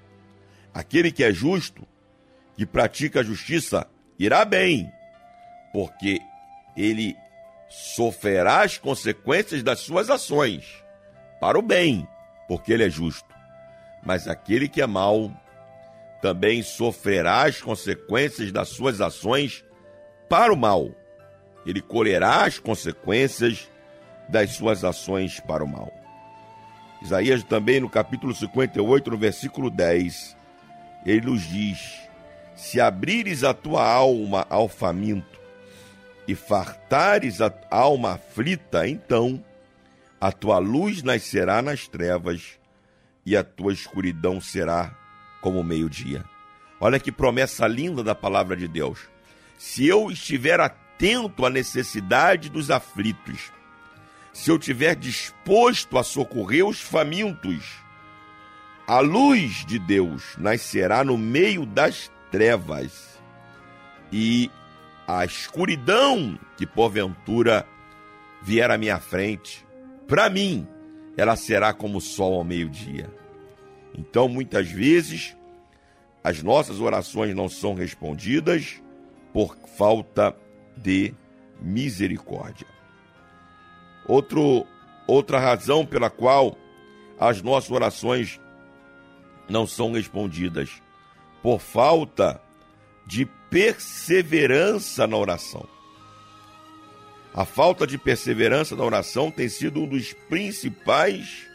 Aquele 0.74 1.12
que 1.12 1.22
é 1.22 1.32
justo, 1.32 1.86
que 2.56 2.66
pratica 2.66 3.20
a 3.20 3.22
justiça, 3.22 3.86
irá 4.18 4.44
bem, 4.44 4.92
porque 5.72 6.18
ele 6.76 7.16
sofrerá 7.68 8.62
as 8.62 8.76
consequências 8.76 9.62
das 9.62 9.78
suas 9.78 10.10
ações, 10.10 10.82
para 11.40 11.56
o 11.56 11.62
bem, 11.62 12.08
porque 12.48 12.72
ele 12.72 12.82
é 12.82 12.90
justo. 12.90 13.32
Mas 14.02 14.26
aquele 14.26 14.68
que 14.68 14.82
é 14.82 14.86
mau 14.86 15.30
também 16.20 16.62
sofrerá 16.62 17.44
as 17.44 17.60
consequências 17.60 18.50
das 18.50 18.68
suas 18.68 19.00
ações 19.00 19.64
para 20.28 20.52
o 20.52 20.56
mal. 20.56 20.90
Ele 21.64 21.80
colherá 21.80 22.44
as 22.44 22.58
consequências 22.58 23.68
das 24.28 24.50
suas 24.50 24.84
ações 24.84 25.40
para 25.40 25.64
o 25.64 25.68
mal. 25.68 25.92
Isaías 27.02 27.42
também 27.44 27.80
no 27.80 27.88
capítulo 27.88 28.34
58, 28.34 29.10
no 29.10 29.16
versículo 29.16 29.70
10, 29.70 30.36
ele 31.06 31.26
nos 31.26 31.42
diz: 31.42 32.00
Se 32.56 32.80
abrires 32.80 33.44
a 33.44 33.54
tua 33.54 33.86
alma 33.86 34.46
ao 34.50 34.68
faminto 34.68 35.38
e 36.26 36.34
fartares 36.34 37.40
a 37.40 37.52
alma 37.70 38.14
aflita, 38.14 38.88
então 38.88 39.42
a 40.20 40.32
tua 40.32 40.58
luz 40.58 41.02
nascerá 41.02 41.62
nas 41.62 41.86
trevas 41.86 42.58
e 43.24 43.36
a 43.36 43.44
tua 43.44 43.72
escuridão 43.72 44.40
será 44.40 44.97
como 45.48 45.60
o 45.60 45.64
meio-dia. 45.64 46.26
Olha 46.78 47.00
que 47.00 47.10
promessa 47.10 47.66
linda 47.66 48.04
da 48.04 48.14
palavra 48.14 48.54
de 48.54 48.68
Deus. 48.68 49.08
Se 49.56 49.86
eu 49.86 50.10
estiver 50.10 50.60
atento 50.60 51.46
à 51.46 51.48
necessidade 51.48 52.50
dos 52.50 52.70
aflitos, 52.70 53.50
se 54.30 54.50
eu 54.50 54.58
estiver 54.58 54.94
disposto 54.94 55.96
a 55.96 56.02
socorrer 56.02 56.66
os 56.66 56.82
famintos, 56.82 57.64
a 58.86 59.00
luz 59.00 59.64
de 59.64 59.78
Deus 59.78 60.36
nascerá 60.36 61.02
no 61.02 61.16
meio 61.16 61.64
das 61.64 62.12
trevas 62.30 63.18
e 64.12 64.50
a 65.06 65.24
escuridão 65.24 66.38
que 66.58 66.66
porventura 66.66 67.66
vier 68.42 68.70
à 68.70 68.76
minha 68.76 69.00
frente, 69.00 69.66
para 70.06 70.28
mim, 70.28 70.68
ela 71.16 71.36
será 71.36 71.72
como 71.72 71.96
o 71.96 72.02
sol 72.02 72.34
ao 72.34 72.44
meio-dia. 72.44 73.10
Então, 73.96 74.28
muitas 74.28 74.70
vezes, 74.70 75.37
as 76.22 76.42
nossas 76.42 76.80
orações 76.80 77.34
não 77.34 77.48
são 77.48 77.74
respondidas 77.74 78.82
por 79.32 79.56
falta 79.76 80.36
de 80.76 81.14
misericórdia. 81.60 82.66
Outro, 84.06 84.66
outra 85.06 85.38
razão 85.38 85.84
pela 85.84 86.10
qual 86.10 86.56
as 87.18 87.42
nossas 87.42 87.70
orações 87.70 88.40
não 89.48 89.66
são 89.66 89.92
respondidas 89.92 90.82
por 91.42 91.60
falta 91.60 92.40
de 93.06 93.24
perseverança 93.50 95.06
na 95.06 95.16
oração. 95.16 95.66
A 97.32 97.44
falta 97.44 97.86
de 97.86 97.96
perseverança 97.96 98.74
na 98.74 98.84
oração 98.84 99.30
tem 99.30 99.48
sido 99.48 99.82
um 99.82 99.86
dos 99.86 100.12
principais 100.12 101.46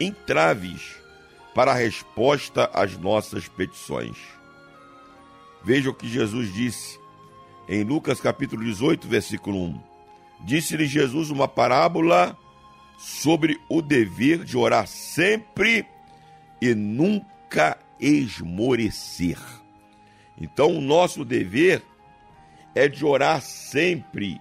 entraves 0.00 0.97
para 1.58 1.72
a 1.72 1.74
resposta 1.74 2.70
às 2.72 2.96
nossas 2.96 3.48
petições. 3.48 4.16
Veja 5.64 5.90
o 5.90 5.92
que 5.92 6.06
Jesus 6.06 6.54
disse 6.54 7.00
em 7.68 7.82
Lucas 7.82 8.20
capítulo 8.20 8.62
18, 8.62 9.08
versículo 9.08 9.64
1. 9.64 9.80
Disse-lhe 10.44 10.86
Jesus 10.86 11.30
uma 11.30 11.48
parábola 11.48 12.38
sobre 12.96 13.60
o 13.68 13.82
dever 13.82 14.44
de 14.44 14.56
orar 14.56 14.86
sempre 14.86 15.84
e 16.62 16.76
nunca 16.76 17.76
esmorecer. 17.98 19.40
Então, 20.40 20.76
o 20.76 20.80
nosso 20.80 21.24
dever 21.24 21.82
é 22.72 22.86
de 22.86 23.04
orar 23.04 23.42
sempre 23.42 24.40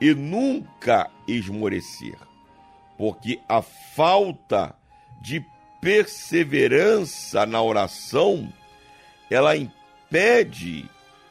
e 0.00 0.14
nunca 0.14 1.10
esmorecer, 1.28 2.16
porque 2.96 3.38
a 3.46 3.60
falta 3.60 4.74
de 5.20 5.44
perseverança 5.80 7.46
na 7.46 7.62
oração 7.62 8.52
ela 9.30 9.56
impede 9.56 10.88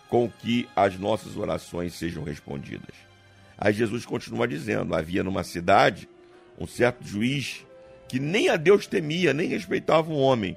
com 0.10 0.30
que 0.30 0.68
as 0.76 0.98
nossas 0.98 1.36
orações 1.36 1.94
sejam 1.94 2.24
respondidas. 2.24 2.96
Aí 3.58 3.74
Jesus 3.74 4.06
continua 4.06 4.48
dizendo: 4.48 4.96
havia 4.96 5.24
numa 5.24 5.44
cidade 5.44 6.08
um 6.60 6.68
certo 6.68 7.06
juiz 7.06 7.66
que 8.08 8.20
nem 8.20 8.50
a 8.50 8.56
Deus 8.56 8.88
temia, 8.88 9.34
nem 9.34 9.50
respeitava 9.50 10.12
um 10.12 10.18
homem. 10.18 10.56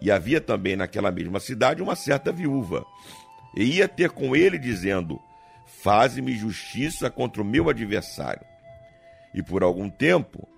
E 0.00 0.10
havia 0.10 0.40
também 0.40 0.76
naquela 0.76 1.10
mesma 1.10 1.40
cidade 1.40 1.82
uma 1.82 1.96
certa 1.96 2.30
viúva. 2.30 2.84
E 3.56 3.64
ia 3.64 3.88
ter 3.88 4.10
com 4.10 4.36
ele, 4.36 4.58
dizendo: 4.58 5.20
Faze-me 5.82 6.36
justiça 6.36 7.10
contra 7.10 7.40
o 7.40 7.44
meu 7.44 7.68
adversário. 7.68 8.44
E 9.34 9.42
por 9.42 9.62
algum 9.62 9.88
tempo 9.88 10.48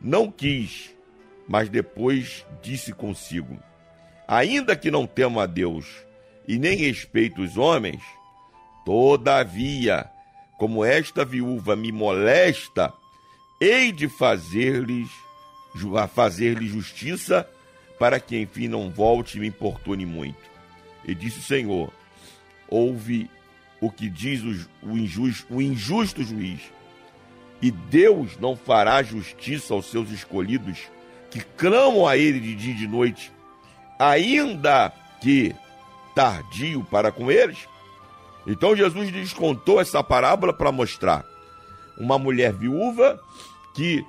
não 0.00 0.30
quis, 0.30 0.94
mas 1.50 1.68
depois 1.68 2.46
disse 2.62 2.92
consigo: 2.92 3.58
Ainda 4.28 4.76
que 4.76 4.88
não 4.88 5.04
temo 5.04 5.40
a 5.40 5.46
Deus 5.46 5.84
e 6.46 6.60
nem 6.60 6.76
respeito 6.76 7.42
os 7.42 7.58
homens, 7.58 8.00
todavia, 8.84 10.08
como 10.56 10.84
esta 10.84 11.24
viúva 11.24 11.74
me 11.74 11.90
molesta, 11.90 12.92
hei 13.60 13.90
de 13.90 14.08
fazer-lhes 14.08 15.10
fazer-lhe 16.14 16.68
justiça, 16.68 17.48
para 17.98 18.20
que 18.20 18.40
enfim 18.40 18.68
não 18.68 18.88
volte 18.88 19.36
e 19.36 19.40
me 19.40 19.48
importune 19.48 20.06
muito. 20.06 20.48
E 21.04 21.16
disse 21.16 21.40
o 21.40 21.42
Senhor: 21.42 21.92
Ouve 22.68 23.28
o 23.80 23.90
que 23.90 24.08
diz 24.08 24.40
o 24.80 24.96
injusto, 24.96 25.52
o 25.52 25.60
injusto 25.60 26.22
juiz. 26.22 26.60
E 27.60 27.72
Deus 27.72 28.38
não 28.38 28.54
fará 28.54 29.02
justiça 29.02 29.74
aos 29.74 29.86
seus 29.86 30.10
escolhidos 30.12 30.88
que 31.30 31.40
clamam 31.40 32.06
a 32.06 32.16
Ele 32.16 32.40
de 32.40 32.54
dia 32.54 32.72
e 32.72 32.76
de 32.76 32.88
noite, 32.88 33.32
ainda 33.98 34.92
que 35.20 35.54
tardio 36.14 36.84
para 36.84 37.12
com 37.12 37.30
eles? 37.30 37.68
Então 38.46 38.74
Jesus 38.74 39.10
lhes 39.10 39.32
contou 39.32 39.80
essa 39.80 40.02
parábola 40.02 40.52
para 40.52 40.72
mostrar 40.72 41.24
uma 41.98 42.18
mulher 42.18 42.52
viúva 42.52 43.20
que 43.74 44.04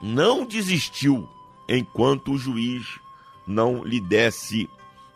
não 0.00 0.44
desistiu 0.44 1.28
enquanto 1.68 2.32
o 2.32 2.38
juiz 2.38 2.86
não 3.46 3.82
lhe 3.84 4.00
desse 4.00 4.68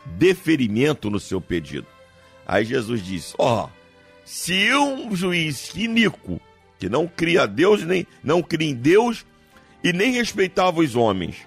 deferimento 0.05 1.09
no 1.09 1.19
seu 1.19 1.39
pedido. 1.39 1.87
Aí 2.45 2.65
Jesus 2.65 3.03
disse: 3.03 3.33
Ó, 3.37 3.65
oh, 3.65 3.69
se 4.23 4.73
um 4.73 5.15
juiz 5.15 5.73
iníquo, 5.75 6.39
que 6.77 6.89
não 6.89 7.07
cria 7.07 7.47
Deus, 7.47 7.83
nem 7.83 8.05
não 8.23 8.41
cria 8.41 8.69
em 8.69 8.75
Deus 8.75 9.25
e 9.85 9.93
nem 9.93 10.13
respeitava 10.13 10.79
os 10.79 10.95
homens, 10.95 11.45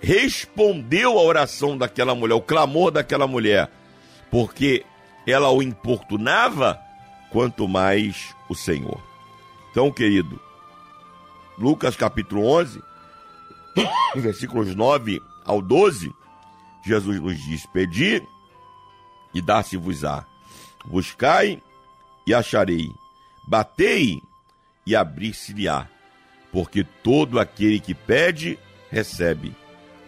respondeu 0.00 1.16
à 1.16 1.22
oração 1.22 1.78
daquela 1.78 2.12
mulher, 2.12 2.34
o 2.34 2.40
clamor 2.40 2.90
daquela 2.90 3.28
mulher, 3.28 3.70
porque 4.32 4.84
ela 5.24 5.48
o 5.52 5.62
importunava, 5.62 6.76
quanto 7.30 7.68
mais 7.68 8.34
o 8.48 8.54
Senhor. 8.54 9.00
Então, 9.70 9.92
querido, 9.92 10.40
Lucas 11.56 11.94
capítulo 11.94 12.44
11, 12.46 12.82
versículos 14.16 14.74
9 14.74 15.22
ao 15.44 15.62
12, 15.62 16.12
Jesus 16.84 17.20
nos 17.20 17.40
diz: 17.44 17.64
Pedi 17.66 18.20
e 19.32 19.40
dá-se-vos-á, 19.40 20.26
buscai 20.84 21.62
e 22.26 22.34
acharei, 22.34 22.90
batei 23.46 24.20
e 24.84 24.96
abrir-se-lhe-á, 24.96 25.88
porque 26.52 26.84
todo 26.84 27.38
aquele 27.38 27.80
que 27.80 27.94
pede, 27.94 28.58
recebe, 28.90 29.54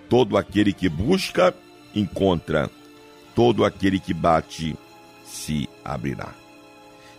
todo 0.08 0.36
aquele 0.36 0.72
que 0.72 0.88
busca, 0.88 1.54
encontra, 1.94 2.70
todo 3.34 3.64
aquele 3.64 4.00
que 4.00 4.14
bate, 4.14 4.76
se 5.24 5.68
abrirá. 5.84 6.34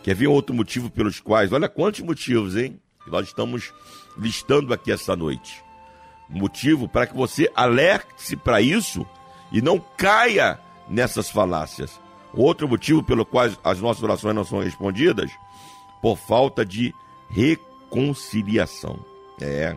Quer 0.03 0.15
ver 0.15 0.27
outro 0.27 0.55
motivo 0.55 0.89
pelos 0.89 1.19
quais? 1.19 1.51
Olha 1.51 1.69
quantos 1.69 2.01
motivos, 2.01 2.55
hein? 2.55 2.79
Que 3.03 3.11
nós 3.11 3.27
estamos 3.27 3.73
listando 4.17 4.73
aqui 4.73 4.91
essa 4.91 5.15
noite. 5.15 5.63
Motivo 6.29 6.87
para 6.87 7.07
que 7.07 7.15
você 7.15 7.51
alerte-se 7.55 8.35
para 8.35 8.61
isso 8.61 9.05
e 9.51 9.61
não 9.61 9.79
caia 9.97 10.59
nessas 10.87 11.29
falácias. 11.29 11.99
Outro 12.33 12.67
motivo 12.67 13.03
pelo 13.03 13.25
qual 13.25 13.49
as 13.63 13.79
nossas 13.79 14.03
orações 14.03 14.35
não 14.35 14.43
são 14.43 14.59
respondidas, 14.59 15.31
por 16.01 16.17
falta 16.17 16.65
de 16.65 16.93
reconciliação. 17.89 18.99
É. 19.41 19.75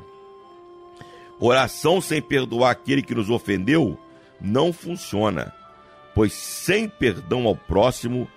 Oração 1.40 2.00
sem 2.00 2.20
perdoar 2.20 2.70
aquele 2.70 3.02
que 3.02 3.14
nos 3.14 3.30
ofendeu 3.30 3.98
não 4.40 4.72
funciona, 4.72 5.52
pois 6.14 6.32
sem 6.32 6.88
perdão 6.88 7.46
ao 7.46 7.56
próximo 7.56 8.28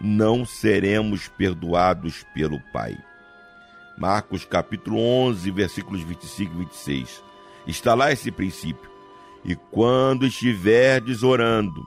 não 0.00 0.44
seremos 0.44 1.28
perdoados 1.28 2.24
pelo 2.34 2.60
Pai. 2.72 2.96
Marcos 3.98 4.44
capítulo 4.44 4.98
11, 4.98 5.50
versículos 5.50 6.02
25 6.02 6.54
e 6.54 6.58
26. 6.58 7.24
Está 7.66 7.94
lá 7.94 8.12
esse 8.12 8.30
princípio. 8.30 8.90
E 9.44 9.54
quando 9.54 10.26
estiverdes 10.26 11.22
orando, 11.22 11.84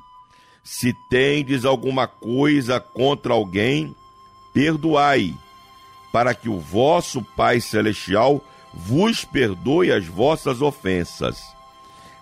se 0.63 0.93
tendes 1.09 1.65
alguma 1.65 2.07
coisa 2.07 2.79
contra 2.79 3.33
alguém, 3.33 3.95
perdoai, 4.53 5.35
para 6.17 6.33
que 6.33 6.49
o 6.49 6.59
vosso 6.59 7.21
Pai 7.21 7.61
Celestial 7.61 8.43
vos 8.73 9.23
perdoe 9.23 9.91
as 9.91 10.07
vossas 10.07 10.63
ofensas. 10.63 11.39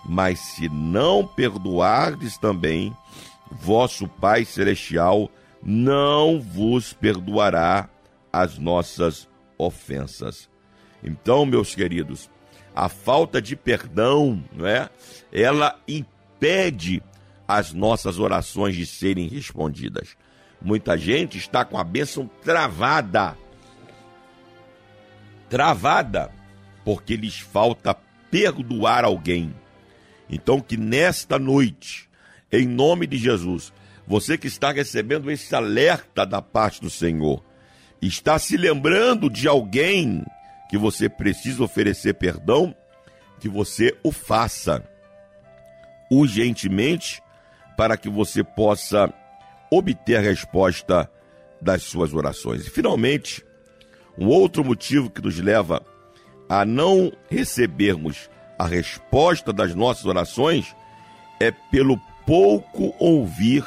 Mas 0.04 0.38
se 0.38 0.68
não 0.68 1.26
perdoardes 1.26 2.36
também, 2.36 2.94
vosso 3.50 4.06
Pai 4.06 4.44
Celestial 4.44 5.30
não 5.62 6.38
vos 6.38 6.92
perdoará 6.92 7.88
as 8.30 8.58
nossas 8.58 9.26
ofensas. 9.56 10.46
Então, 11.02 11.46
meus 11.46 11.74
queridos, 11.74 12.28
a 12.74 12.90
falta 12.90 13.40
de 13.40 13.56
perdão, 13.56 14.44
não 14.52 14.66
é? 14.66 14.90
Ela 15.32 15.74
impede 15.88 17.02
as 17.48 17.72
nossas 17.72 18.18
orações 18.18 18.76
de 18.76 18.84
serem 18.84 19.26
respondidas. 19.26 20.18
Muita 20.60 20.98
gente 20.98 21.38
está 21.38 21.64
com 21.64 21.78
a 21.78 21.84
bênção 21.84 22.28
travada. 22.42 23.45
Travada, 25.48 26.30
porque 26.84 27.16
lhes 27.16 27.38
falta 27.38 27.94
perdoar 28.30 29.04
alguém. 29.04 29.54
Então, 30.28 30.60
que 30.60 30.76
nesta 30.76 31.38
noite, 31.38 32.08
em 32.50 32.66
nome 32.66 33.06
de 33.06 33.16
Jesus, 33.16 33.72
você 34.06 34.36
que 34.36 34.46
está 34.46 34.72
recebendo 34.72 35.30
esse 35.30 35.54
alerta 35.54 36.26
da 36.26 36.42
parte 36.42 36.80
do 36.80 36.90
Senhor, 36.90 37.42
está 38.00 38.38
se 38.38 38.56
lembrando 38.56 39.30
de 39.30 39.46
alguém 39.48 40.24
que 40.68 40.76
você 40.76 41.08
precisa 41.08 41.62
oferecer 41.62 42.14
perdão, 42.14 42.74
que 43.40 43.48
você 43.48 43.96
o 44.02 44.10
faça 44.10 44.82
urgentemente 46.10 47.22
para 47.76 47.96
que 47.96 48.08
você 48.08 48.42
possa 48.42 49.12
obter 49.70 50.16
a 50.16 50.20
resposta 50.20 51.10
das 51.60 51.82
suas 51.82 52.12
orações. 52.12 52.66
E 52.66 52.70
finalmente, 52.70 53.44
um 54.18 54.26
outro 54.26 54.64
motivo 54.64 55.10
que 55.10 55.22
nos 55.22 55.38
leva 55.38 55.84
a 56.48 56.64
não 56.64 57.12
recebermos 57.30 58.30
a 58.58 58.66
resposta 58.66 59.52
das 59.52 59.74
nossas 59.74 60.06
orações 60.06 60.74
é 61.40 61.50
pelo 61.50 62.00
pouco 62.24 62.94
ouvir 62.98 63.64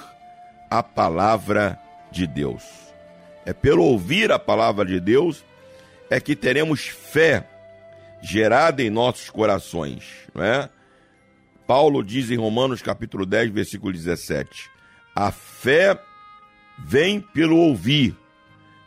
a 0.69 0.81
palavra 0.81 1.79
de 2.11 2.25
Deus 2.25 2.89
é 3.49 3.53
pelo 3.53 3.83
ouvir 3.83 4.31
a 4.31 4.37
palavra 4.37 4.85
de 4.85 4.99
Deus, 4.99 5.43
é 6.07 6.19
que 6.19 6.35
teremos 6.35 6.87
fé 6.87 7.47
gerada 8.21 8.83
em 8.83 8.91
nossos 8.91 9.31
corações, 9.31 10.03
não 10.35 10.43
é? 10.43 10.69
Paulo 11.65 12.03
diz 12.03 12.29
em 12.29 12.37
Romanos 12.37 12.81
capítulo 12.81 13.25
10, 13.25 13.49
versículo 13.49 13.91
17: 13.91 14.69
A 15.15 15.31
fé 15.31 15.99
vem 16.77 17.19
pelo 17.19 17.57
ouvir, 17.57 18.15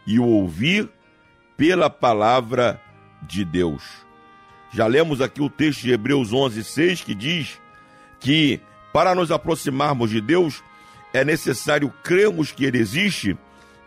e 0.06 0.20
o 0.20 0.26
ouvir 0.26 0.88
pela 1.62 1.88
palavra 1.88 2.80
de 3.22 3.44
Deus. 3.44 3.84
Já 4.72 4.84
lemos 4.88 5.20
aqui 5.20 5.40
o 5.40 5.48
texto 5.48 5.82
de 5.82 5.92
Hebreus 5.92 6.32
11, 6.32 6.64
6, 6.64 7.02
que 7.02 7.14
diz 7.14 7.60
que 8.18 8.60
para 8.92 9.14
nos 9.14 9.30
aproximarmos 9.30 10.10
de 10.10 10.20
Deus 10.20 10.60
é 11.14 11.24
necessário 11.24 11.88
crermos 12.02 12.50
que 12.50 12.64
Ele 12.64 12.78
existe 12.78 13.38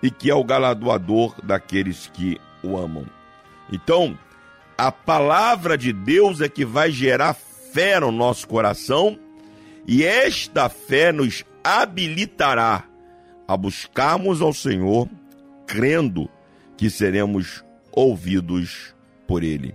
e 0.01 0.09
que 0.09 0.31
é 0.31 0.33
o 0.33 0.41
galardoador 0.41 1.35
daqueles 1.43 2.09
que 2.13 2.39
o 2.63 2.77
amam. 2.77 3.05
Então, 3.69 4.17
a 4.77 4.89
palavra 4.89 5.77
de 5.77 5.91
Deus 5.91 6.39
é 6.39 6.47
que 6.47 6.63
vai 6.63 6.91
gerar 6.91 7.33
fé 7.33 7.99
no 7.99 8.09
nosso 8.09 8.47
coração 8.47 9.19
e 9.85 10.05
esta 10.05 10.69
fé 10.69 11.11
nos 11.11 11.43
habilitará 11.61 12.85
a 13.45 13.57
buscarmos 13.57 14.41
ao 14.41 14.53
Senhor, 14.53 15.09
crendo 15.67 16.29
que 16.77 16.89
seremos 16.89 17.64
ouvidos 17.95 18.93
por 19.27 19.43
Ele. 19.43 19.73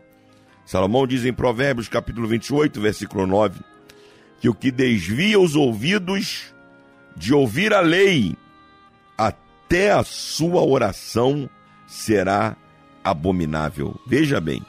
Salomão 0.66 1.06
diz 1.06 1.24
em 1.24 1.32
Provérbios 1.32 1.88
capítulo 1.88 2.28
28, 2.28 2.80
versículo 2.80 3.26
9, 3.26 3.60
que 4.40 4.48
o 4.48 4.54
que 4.54 4.70
desvia 4.70 5.40
os 5.40 5.56
ouvidos 5.56 6.54
de 7.16 7.34
ouvir 7.34 7.74
a 7.74 7.80
lei 7.80 8.36
até 9.18 9.90
a 9.90 10.04
sua 10.04 10.62
oração 10.62 11.50
será 11.86 12.56
abominável. 13.02 14.00
Veja 14.06 14.40
bem, 14.40 14.64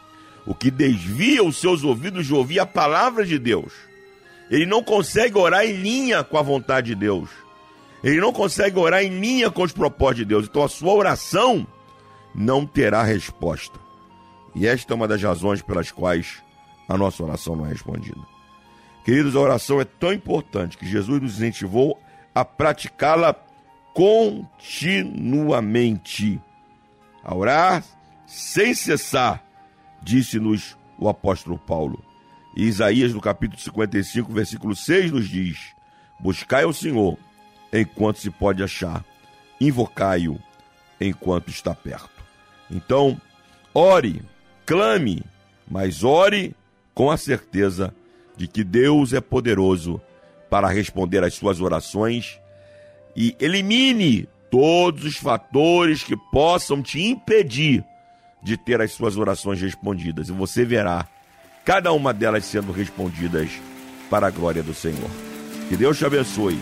o 0.46 0.56
que 0.56 0.72
desvia 0.72 1.44
os 1.44 1.58
seus 1.58 1.84
ouvidos 1.84 2.26
de 2.26 2.34
ouvir 2.34 2.60
a 2.60 2.66
palavra 2.66 3.26
de 3.26 3.38
Deus. 3.38 3.74
Ele 4.50 4.66
não 4.66 4.84
consegue 4.84 5.38
orar 5.38 5.66
em 5.66 5.74
linha 5.74 6.24
com 6.24 6.38
a 6.38 6.42
vontade 6.42 6.88
de 6.88 6.96
Deus. 6.96 7.30
Ele 8.04 8.20
não 8.20 8.34
consegue 8.34 8.78
orar 8.80 9.04
em 9.04 9.20
linha 9.20 9.52
com 9.52 9.62
os 9.62 9.72
propósitos 9.72 10.18
de 10.18 10.26
Deus. 10.26 10.46
Então 10.46 10.64
a 10.64 10.68
sua 10.70 10.94
oração 10.94 11.66
não 12.34 12.66
terá 12.66 13.04
resposta. 13.04 13.78
E 14.54 14.68
esta 14.68 14.94
é 14.94 14.96
uma 14.96 15.08
das 15.08 15.22
razões 15.22 15.62
pelas 15.62 15.92
quais 15.92 16.44
a 16.88 16.98
nossa 16.98 17.24
oração 17.24 17.56
não 17.56 17.66
é 17.66 17.70
respondida. 17.70 18.20
Queridos, 19.04 19.36
a 19.36 19.40
oração 19.40 19.82
é 19.82 19.86
tão 19.86 20.14
importante 20.14 20.78
que 20.78 20.86
Jesus 20.86 21.20
nos 21.22 21.36
incentivou 21.36 22.00
a 22.36 22.46
praticá-la 22.46 23.36
continuamente. 23.94 26.40
A 27.24 27.36
orar 27.36 27.84
sem 28.26 28.74
cessar, 28.74 29.44
disse-nos 30.02 30.76
o 30.98 31.10
apóstolo 31.10 31.58
Paulo. 31.58 32.02
E 32.56 32.64
Isaías, 32.64 33.14
no 33.14 33.20
capítulo 33.22 33.60
55, 33.60 34.32
versículo 34.32 34.74
6, 34.76 35.12
nos 35.12 35.28
diz: 35.28 35.76
Buscai 36.20 36.64
o 36.66 36.74
Senhor 36.74 37.18
enquanto 37.72 38.20
se 38.20 38.30
pode 38.30 38.62
achar, 38.62 39.04
invocai-o 39.60 40.40
enquanto 41.00 41.50
está 41.50 41.74
perto. 41.74 42.21
Então, 42.72 43.20
ore, 43.74 44.22
clame, 44.66 45.24
mas 45.70 46.04
ore 46.04 46.56
com 46.94 47.12
a 47.12 47.18
certeza 47.18 47.94
de 48.38 48.48
que 48.48 48.64
Deus 48.64 49.14
é 49.14 49.22
poderoso 49.22 50.02
para 50.50 50.68
responder 50.70 51.24
às 51.24 51.34
suas 51.34 51.62
orações 51.62 52.40
e 53.16 53.36
elimine 53.40 54.28
todos 54.50 55.06
os 55.06 55.18
fatores 55.18 56.04
que 56.04 56.16
possam 56.32 56.82
te 56.82 57.02
impedir 57.02 57.84
de 58.44 58.58
ter 58.58 58.82
as 58.82 58.92
suas 58.92 59.18
orações 59.18 59.62
respondidas. 59.62 60.30
E 60.30 60.32
você 60.32 60.66
verá 60.66 61.08
cada 61.64 61.94
uma 61.94 62.14
delas 62.14 62.46
sendo 62.46 62.72
respondidas 62.72 63.50
para 64.10 64.28
a 64.28 64.32
glória 64.32 64.64
do 64.64 64.74
Senhor. 64.74 65.10
Que 65.70 65.78
Deus 65.78 65.98
te 65.98 66.06
abençoe. 66.06 66.60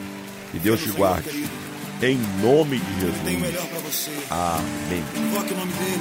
Que 0.51 0.59
Deus 0.59 0.81
te 0.81 0.91
guarde. 0.91 1.58
Em 2.01 2.17
nome 2.41 2.79
de 2.79 2.99
Jesus. 3.01 3.23
Tem 3.25 3.37
melhor 3.37 3.67
para 3.67 3.79
você. 3.79 4.09
Amém. 4.29 5.03
Invoque 5.17 5.53
o 5.53 5.57
nome 5.57 5.73
dele. 5.73 5.99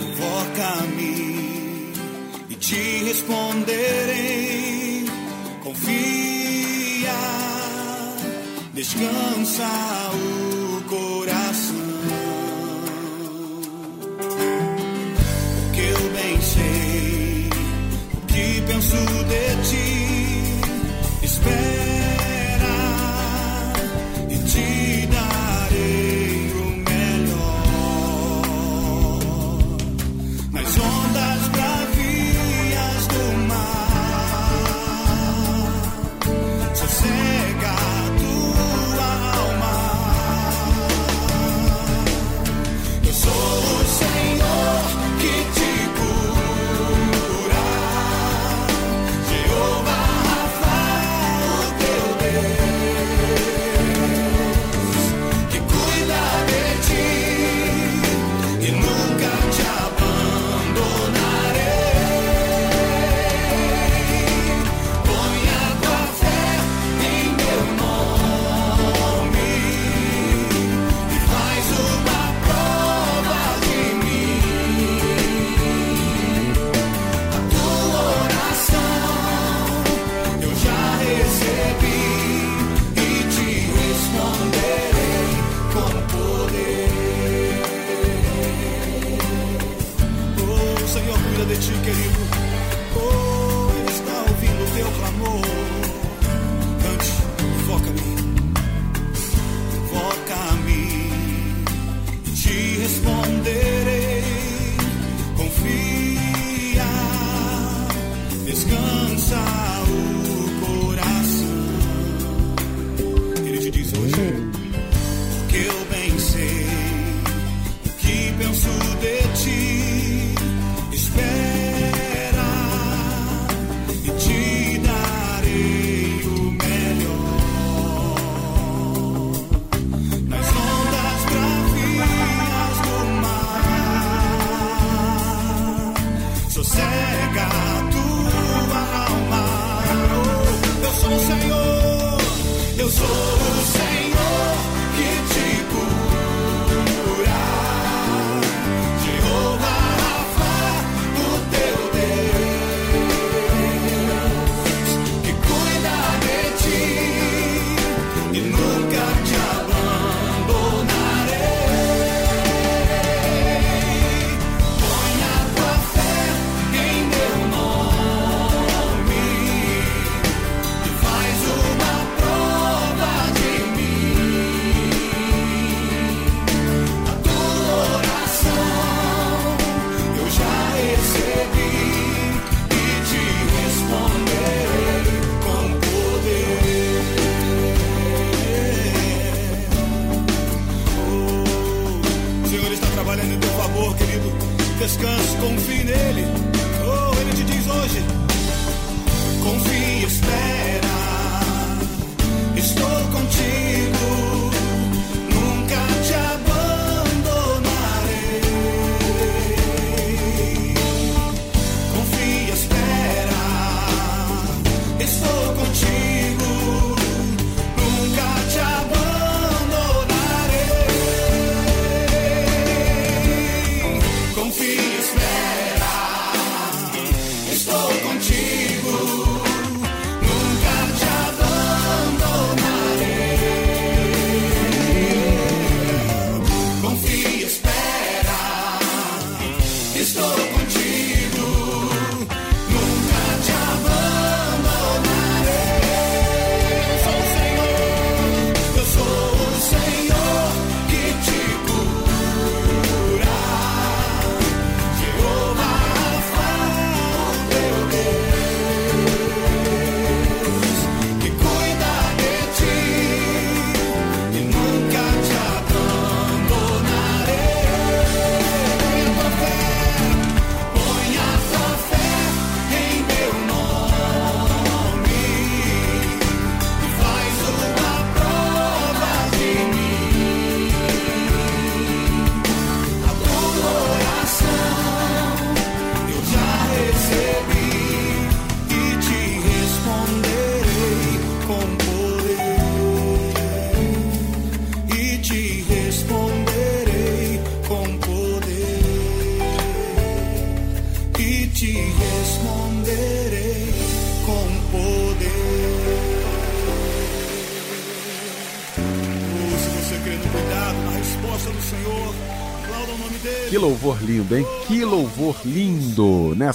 Invoca-me 0.00 1.92
e 2.48 2.54
te 2.54 3.04
responderei. 3.04 5.04
Confia, 5.62 7.12
descansa 8.72 9.68
o 10.14 10.80
coração. 10.88 11.81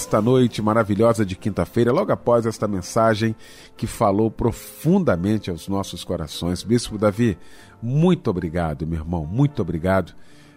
Nesta 0.08 0.22
noite 0.22 0.62
maravilhosa 0.62 1.26
de 1.26 1.36
quinta-feira, 1.36 1.92
logo 1.92 2.14
após 2.14 2.46
esta 2.46 2.66
mensagem 2.66 3.36
que 3.76 3.86
falou 3.86 4.32
profundamente 4.32 5.50
aos 5.50 5.68
nossos 5.68 6.06
corações. 6.06 6.64
Bispo 6.64 6.98
Davi, 6.98 7.38
muito 7.84 8.30
obrigado, 8.30 8.88
meu 8.88 9.00
irmão, 9.00 9.26
muito 9.26 9.62
obrigado, 9.62 10.14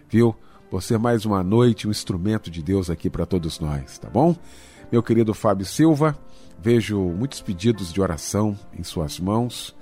viu? 0.07 0.33
Por 0.69 0.81
ser 0.81 0.97
mais 0.97 1.25
uma 1.25 1.43
noite 1.43 1.85
um 1.85 1.91
instrumento 1.91 2.49
de 2.49 2.63
Deus 2.63 2.89
aqui 2.89 3.09
para 3.09 3.25
todos 3.25 3.59
nós, 3.59 3.97
tá 3.97 4.09
bom? 4.09 4.33
Meu 4.89 5.03
querido 5.03 5.33
Fábio 5.33 5.65
Silva, 5.65 6.17
vejo 6.57 6.97
muitos 6.97 7.41
pedidos 7.41 7.91
de 7.91 7.99
oração 7.99 8.57
em 8.71 8.83
suas 8.83 9.19
mãos. 9.19 9.75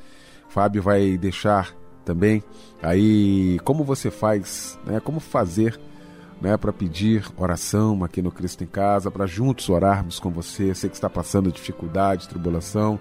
Fábio 0.47 0.81
vai 0.81 1.15
deixar 1.15 1.75
também 2.03 2.43
aí 2.81 3.59
como 3.63 3.83
você 3.83 4.09
faz, 4.09 4.79
né? 4.83 4.99
Como 4.99 5.19
fazer 5.19 5.79
né, 6.41 6.57
para 6.57 6.71
pedir 6.71 7.25
oração 7.37 8.03
aqui 8.03 8.21
no 8.21 8.31
Cristo 8.31 8.63
em 8.63 8.67
Casa, 8.67 9.11
para 9.11 9.25
juntos 9.25 9.69
orarmos 9.69 10.19
com 10.19 10.29
você. 10.29 10.73
Sei 10.73 10.89
que 10.89 10.95
está 10.95 11.09
passando 11.09 11.51
dificuldade, 11.51 12.29
tribulação, 12.29 12.99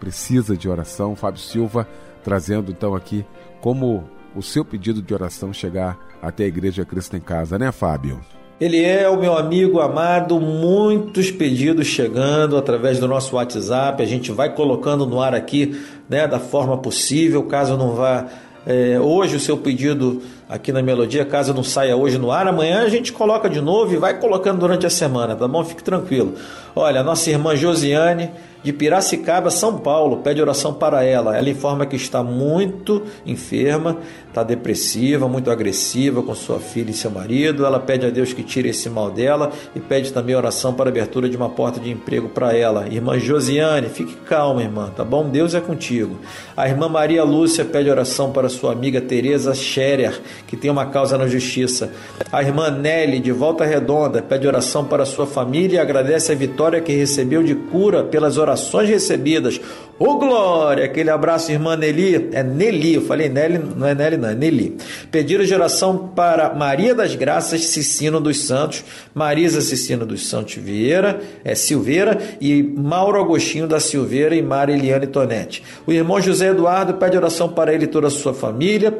precisa 0.00 0.56
de 0.56 0.68
oração. 0.68 1.14
Fábio 1.14 1.40
Silva 1.40 1.88
trazendo 2.22 2.72
então 2.72 2.94
aqui 2.94 3.24
como 3.60 4.04
o 4.34 4.42
seu 4.42 4.64
pedido 4.64 5.00
de 5.00 5.14
oração 5.14 5.52
chegar 5.52 5.98
até 6.20 6.44
a 6.44 6.48
Igreja 6.48 6.84
Cristo 6.84 7.16
em 7.16 7.20
Casa, 7.20 7.58
né, 7.58 7.70
Fábio? 7.70 8.20
Ele 8.60 8.82
é 8.82 9.08
o 9.08 9.18
meu 9.18 9.36
amigo 9.36 9.80
amado, 9.80 10.40
muitos 10.40 11.30
pedidos 11.30 11.86
chegando 11.86 12.56
através 12.56 12.98
do 12.98 13.08
nosso 13.08 13.36
WhatsApp. 13.36 14.02
A 14.02 14.06
gente 14.06 14.30
vai 14.32 14.54
colocando 14.54 15.04
no 15.06 15.20
ar 15.20 15.34
aqui, 15.34 15.78
né, 16.08 16.26
da 16.26 16.38
forma 16.38 16.78
possível, 16.78 17.42
caso 17.44 17.76
não 17.76 17.94
vá 17.94 18.26
é, 18.66 18.98
hoje 18.98 19.36
o 19.36 19.40
seu 19.40 19.58
pedido 19.58 20.22
aqui 20.48 20.72
na 20.72 20.82
Melodia, 20.82 21.24
caso 21.24 21.54
não 21.54 21.64
saia 21.64 21.96
hoje 21.96 22.18
no 22.18 22.30
ar, 22.30 22.46
amanhã 22.46 22.82
a 22.82 22.88
gente 22.88 23.12
coloca 23.12 23.48
de 23.48 23.60
novo 23.60 23.94
e 23.94 23.96
vai 23.96 24.18
colocando 24.18 24.60
durante 24.60 24.86
a 24.86 24.90
semana, 24.90 25.34
tá 25.34 25.48
bom? 25.48 25.64
Fique 25.64 25.82
tranquilo. 25.82 26.34
Olha, 26.74 27.02
nossa 27.02 27.30
irmã 27.30 27.54
Josiane 27.54 28.30
de 28.64 28.72
Piracicaba, 28.72 29.50
São 29.50 29.78
Paulo, 29.78 30.22
pede 30.22 30.40
oração 30.40 30.72
para 30.72 31.04
ela. 31.04 31.36
Ela 31.36 31.50
informa 31.50 31.84
que 31.84 31.96
está 31.96 32.24
muito 32.24 33.02
enferma, 33.26 33.98
está 34.26 34.42
depressiva, 34.42 35.28
muito 35.28 35.50
agressiva 35.50 36.22
com 36.22 36.34
sua 36.34 36.58
filha 36.58 36.90
e 36.90 36.94
seu 36.94 37.10
marido. 37.10 37.66
Ela 37.66 37.78
pede 37.78 38.06
a 38.06 38.10
Deus 38.10 38.32
que 38.32 38.42
tire 38.42 38.70
esse 38.70 38.88
mal 38.88 39.10
dela 39.10 39.52
e 39.76 39.80
pede 39.80 40.14
também 40.14 40.34
oração 40.34 40.72
para 40.72 40.88
abertura 40.88 41.28
de 41.28 41.36
uma 41.36 41.50
porta 41.50 41.78
de 41.78 41.90
emprego 41.90 42.30
para 42.30 42.56
ela. 42.56 42.88
Irmã 42.88 43.18
Josiane, 43.18 43.90
fique 43.90 44.14
calma, 44.24 44.62
irmã, 44.62 44.90
tá 44.96 45.04
bom? 45.04 45.28
Deus 45.28 45.54
é 45.54 45.60
contigo. 45.60 46.18
A 46.56 46.66
irmã 46.66 46.88
Maria 46.88 47.22
Lúcia 47.22 47.66
pede 47.66 47.90
oração 47.90 48.32
para 48.32 48.48
sua 48.48 48.72
amiga 48.72 48.98
Teresa 48.98 49.54
Scherer, 49.54 50.18
que 50.46 50.56
tem 50.56 50.70
uma 50.70 50.86
causa 50.86 51.16
na 51.18 51.26
justiça. 51.26 51.92
A 52.30 52.42
irmã 52.42 52.70
Nelly, 52.70 53.20
de 53.20 53.32
Volta 53.32 53.64
Redonda, 53.64 54.22
pede 54.22 54.46
oração 54.46 54.84
para 54.84 55.04
sua 55.04 55.26
família 55.26 55.76
e 55.76 55.80
agradece 55.80 56.32
a 56.32 56.34
vitória 56.34 56.80
que 56.80 56.92
recebeu 56.92 57.42
de 57.42 57.54
cura 57.54 58.04
pelas 58.04 58.38
orações 58.38 58.88
recebidas. 58.88 59.60
Ô 59.96 60.16
glória! 60.18 60.84
Aquele 60.84 61.08
abraço, 61.08 61.52
irmã 61.52 61.76
Nelly. 61.76 62.30
É 62.32 62.42
Nelly, 62.42 62.94
eu 62.94 63.02
falei 63.02 63.28
Nelly, 63.28 63.60
não 63.76 63.86
é 63.86 63.94
Nelly, 63.94 64.16
não, 64.16 64.28
é 64.28 64.34
Nelly. 64.34 64.76
Pediram 65.08 65.44
de 65.44 65.54
oração 65.54 66.10
para 66.16 66.52
Maria 66.52 66.96
das 66.96 67.14
Graças 67.14 67.66
Cicino 67.66 68.20
dos 68.20 68.40
Santos, 68.40 68.82
Marisa 69.14 69.60
Cicino 69.60 70.04
dos 70.04 70.26
Santos 70.26 70.56
Vieira, 70.56 71.20
é 71.44 71.54
Silveira 71.54 72.18
e 72.40 72.60
Mauro 72.60 73.20
Agostinho 73.20 73.68
da 73.68 73.78
Silveira 73.78 74.34
e 74.34 74.42
Maria 74.42 74.74
Eliane 74.74 75.06
Tonetti. 75.06 75.62
O 75.86 75.92
irmão 75.92 76.20
José 76.20 76.48
Eduardo 76.48 76.94
pede 76.94 77.16
oração 77.16 77.48
para 77.48 77.72
ele 77.72 77.84
e 77.84 77.88
toda 77.88 78.08
a 78.08 78.10
sua 78.10 78.34
família. 78.34 78.92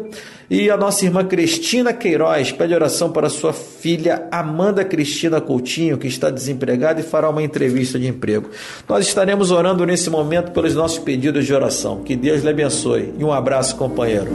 E 0.48 0.70
a 0.70 0.76
nossa 0.76 1.04
irmã 1.04 1.24
Cristina 1.24 1.92
Queiroz 1.92 2.52
pede 2.52 2.74
oração 2.74 3.10
para 3.10 3.30
sua 3.30 3.52
filha 3.52 4.28
Amanda 4.30 4.84
Cristina 4.84 5.40
Coutinho, 5.40 5.96
que 5.96 6.06
está 6.06 6.28
desempregada 6.28 7.00
e 7.00 7.02
fará 7.02 7.30
uma 7.30 7.42
entrevista 7.42 7.98
de 7.98 8.06
emprego. 8.06 8.50
Nós 8.86 9.06
estaremos 9.06 9.50
orando 9.50 9.86
nesse 9.86 10.10
momento 10.10 10.52
pelos 10.52 10.74
nossos 10.74 10.83
pedidos 10.98 11.46
de 11.46 11.54
oração. 11.54 12.02
Que 12.02 12.14
Deus 12.14 12.42
lhe 12.42 12.50
abençoe. 12.50 13.14
E 13.18 13.24
um 13.24 13.32
abraço, 13.32 13.76
companheiro. 13.76 14.30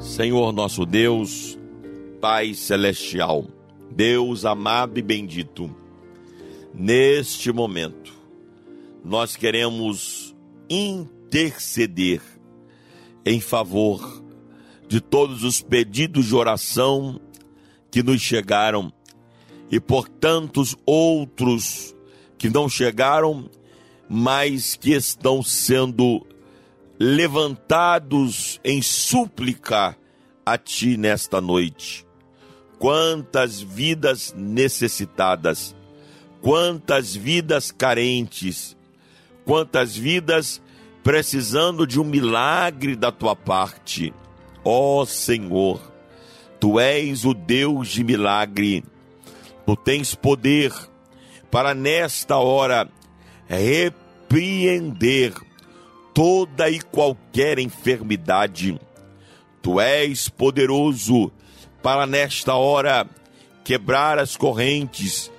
Senhor 0.00 0.52
nosso 0.52 0.84
Deus, 0.84 1.56
Pai 2.20 2.52
celestial, 2.52 3.46
Deus 3.94 4.44
amado 4.44 4.98
e 4.98 5.02
bendito, 5.02 5.70
neste 6.74 7.52
momento, 7.52 8.12
nós 9.04 9.36
queremos 9.36 10.34
interceder 10.68 12.20
em 13.24 13.40
favor 13.40 14.22
de 14.88 15.00
todos 15.00 15.44
os 15.44 15.60
pedidos 15.60 16.26
de 16.26 16.34
oração 16.34 17.20
que 17.90 18.02
nos 18.02 18.20
chegaram 18.20 18.92
e 19.70 19.78
por 19.78 20.08
tantos 20.08 20.76
outros 20.86 21.94
que 22.36 22.48
não 22.48 22.68
chegaram, 22.68 23.50
mas 24.08 24.74
que 24.76 24.92
estão 24.92 25.42
sendo 25.42 26.26
levantados 26.98 28.60
em 28.64 28.80
súplica 28.80 29.96
a 30.44 30.56
Ti 30.56 30.96
nesta 30.96 31.40
noite. 31.40 32.06
Quantas 32.78 33.60
vidas 33.60 34.32
necessitadas, 34.36 35.74
quantas 36.40 37.14
vidas 37.14 37.70
carentes, 37.70 38.76
quantas 39.44 39.96
vidas 39.96 40.62
precisando 41.02 41.86
de 41.86 42.00
um 42.00 42.04
milagre 42.04 42.94
da 42.94 43.10
Tua 43.10 43.34
parte. 43.34 44.14
Ó 44.64 45.02
oh, 45.02 45.06
Senhor, 45.06 45.80
Tu 46.60 46.80
és 46.80 47.24
o 47.24 47.32
Deus 47.32 47.88
de 47.88 48.02
milagre, 48.02 48.82
Tu 49.68 49.76
tens 49.76 50.14
poder 50.14 50.72
para 51.50 51.74
nesta 51.74 52.38
hora 52.38 52.88
repreender 53.46 55.34
toda 56.14 56.70
e 56.70 56.80
qualquer 56.80 57.58
enfermidade. 57.58 58.80
Tu 59.60 59.78
és 59.78 60.30
poderoso 60.30 61.30
para 61.82 62.06
nesta 62.06 62.54
hora 62.54 63.06
quebrar 63.62 64.18
as 64.18 64.38
correntes, 64.38 65.30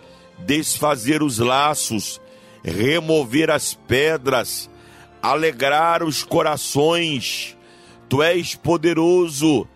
desfazer 0.46 1.24
os 1.24 1.40
laços, 1.40 2.22
remover 2.64 3.50
as 3.50 3.74
pedras, 3.74 4.70
alegrar 5.24 6.04
os 6.04 6.24
corações. 6.24 7.58
Tu 8.08 8.22
és 8.22 8.54
poderoso 8.54 9.68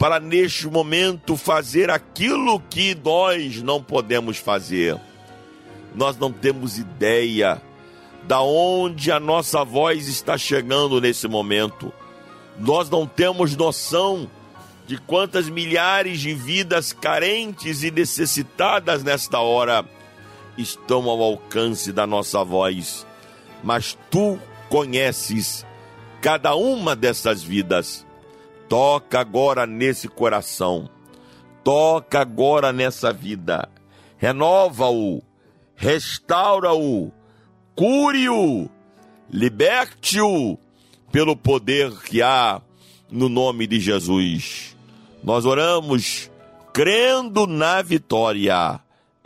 para 0.00 0.18
neste 0.18 0.66
momento 0.66 1.36
fazer 1.36 1.90
aquilo 1.90 2.58
que 2.58 2.94
nós 3.04 3.60
não 3.60 3.82
podemos 3.82 4.38
fazer. 4.38 4.98
Nós 5.94 6.16
não 6.16 6.32
temos 6.32 6.78
ideia 6.78 7.60
da 8.22 8.40
onde 8.40 9.12
a 9.12 9.20
nossa 9.20 9.62
voz 9.62 10.08
está 10.08 10.38
chegando 10.38 11.02
nesse 11.02 11.28
momento. 11.28 11.92
Nós 12.58 12.88
não 12.88 13.06
temos 13.06 13.54
noção 13.54 14.26
de 14.86 14.96
quantas 14.96 15.50
milhares 15.50 16.18
de 16.18 16.32
vidas 16.32 16.94
carentes 16.94 17.82
e 17.82 17.90
necessitadas 17.90 19.04
nesta 19.04 19.38
hora 19.40 19.84
estão 20.56 21.10
ao 21.10 21.22
alcance 21.22 21.92
da 21.92 22.06
nossa 22.06 22.42
voz. 22.42 23.06
Mas 23.62 23.98
tu 24.10 24.38
conheces 24.70 25.66
cada 26.22 26.54
uma 26.54 26.96
dessas 26.96 27.42
vidas 27.42 28.06
Toca 28.70 29.18
agora 29.18 29.66
nesse 29.66 30.06
coração. 30.06 30.88
Toca 31.64 32.20
agora 32.20 32.72
nessa 32.72 33.12
vida. 33.12 33.68
Renova-o. 34.16 35.20
Restaura-o. 35.74 37.10
Cure-o. 37.74 38.70
Liberte-o 39.28 40.56
pelo 41.10 41.34
poder 41.34 41.90
que 42.02 42.22
há 42.22 42.62
no 43.10 43.28
nome 43.28 43.66
de 43.66 43.80
Jesus. 43.80 44.76
Nós 45.24 45.44
oramos 45.44 46.30
crendo 46.72 47.48
na 47.48 47.82
vitória, 47.82 48.78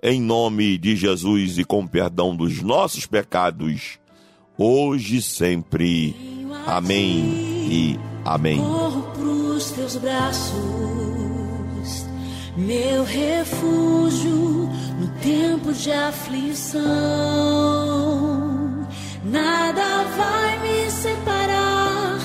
em 0.03 0.23
nome 0.23 0.79
de 0.79 0.97
Jesus 0.97 1.59
e 1.59 1.65
com 1.65 1.87
perdão 1.87 2.35
dos 2.35 2.63
nossos 2.63 3.05
pecados, 3.05 3.99
hoje 4.57 5.19
e 5.19 5.23
sempre. 5.23 6.17
Amém 6.67 7.23
e 7.71 7.99
amém 8.25 8.63
nos 9.55 9.71
teus 9.71 9.97
braços, 9.97 10.55
meu 12.57 13.05
refúgio 13.05 14.69
no 14.99 15.07
tempo 15.23 15.73
de 15.73 15.93
aflição. 15.93 16.83
Nada 19.23 20.05
vai 20.17 20.59
me 20.59 20.91
separar 20.91 22.19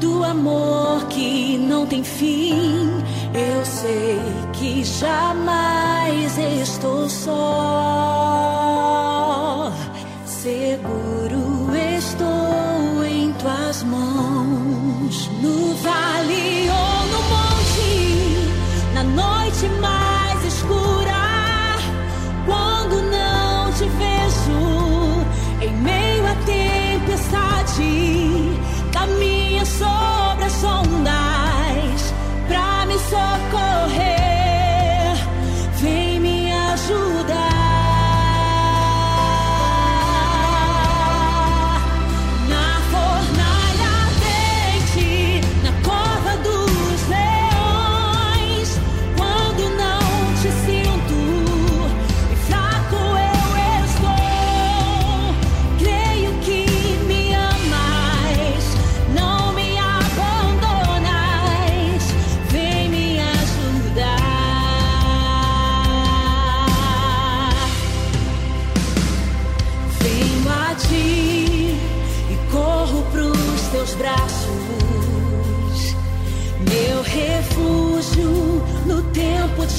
do 0.00 0.22
amor 0.22 1.06
que 1.08 1.58
não 1.58 1.86
tem 1.86 2.04
fim. 2.04 2.88
Eu 3.34 3.64
sei 3.64 4.20
que 4.52 4.84
jamais 4.84 6.38
estou 6.38 7.08
só. 7.08 8.52
Seguro 10.24 11.74
estou 11.98 13.04
em 13.04 13.32
tuas 13.32 13.82
mãos 13.82 15.28
no 15.42 15.75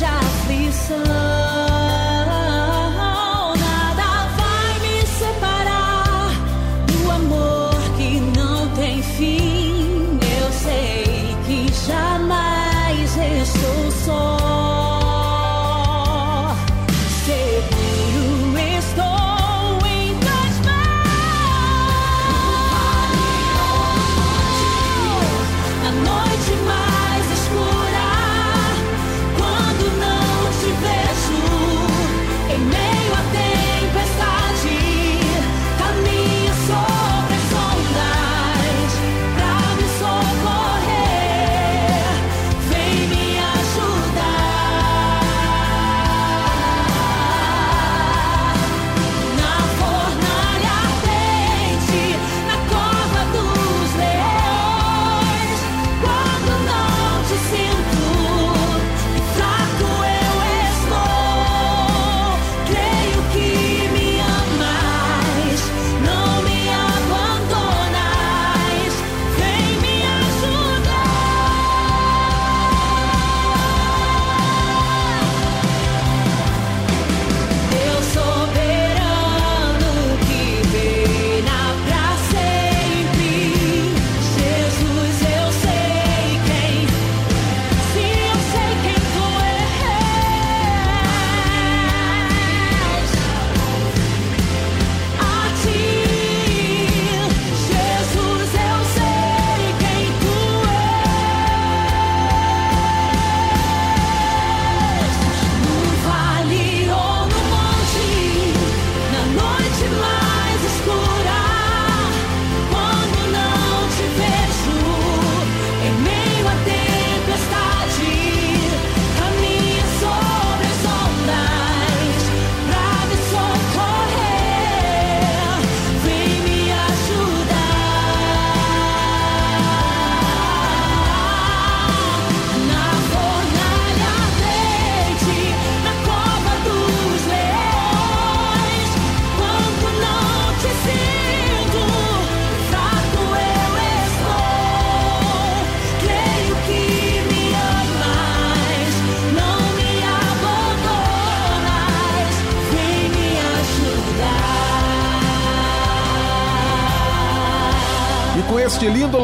aflição. 0.05 1.26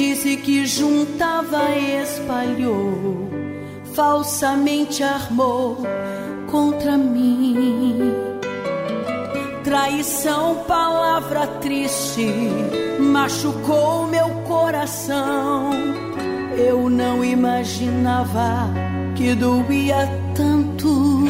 disse 0.00 0.34
que 0.38 0.64
juntava, 0.64 1.76
espalhou, 1.76 3.28
falsamente 3.92 5.02
armou 5.02 5.76
contra 6.50 6.96
mim. 6.96 8.10
Traição, 9.62 10.64
palavra 10.66 11.46
triste, 11.60 12.26
machucou 12.98 14.06
meu 14.06 14.30
coração. 14.48 15.70
Eu 16.56 16.88
não 16.88 17.22
imaginava 17.22 18.70
que 19.14 19.34
doía 19.34 20.08
tanto, 20.34 21.26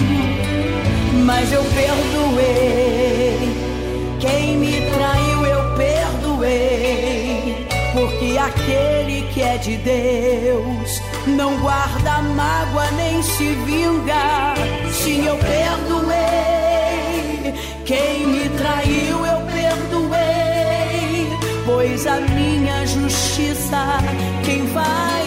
mas 1.27 1.53
eu 1.53 1.65
perdoei 1.75 3.01
quem 4.21 4.57
me 4.59 4.90
aquele 8.51 9.23
que 9.33 9.43
é 9.43 9.57
de 9.57 9.77
Deus 9.79 11.01
não 11.27 11.57
guarda 11.59 12.23
mágoa 12.23 12.91
nem 12.93 13.23
se 13.23 13.55
vinga. 13.67 14.55
Sim, 14.93 15.27
eu 15.27 15.37
perdoei. 15.39 16.19
Quem 17.85 18.27
me 18.27 18.49
traiu, 18.51 19.25
eu 19.27 19.41
perdoei. 19.47 21.29
Pois 21.65 22.07
a 22.07 22.21
minha 22.21 22.87
justiça, 22.87 23.99
quem 24.45 24.67
vai 24.67 25.20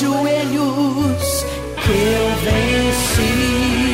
joelhos 0.00 1.44
que 1.82 1.90
eu 1.90 2.28
venci. 2.44 3.87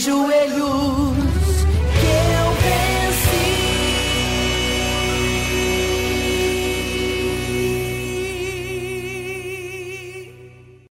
joelhos. 0.00 0.39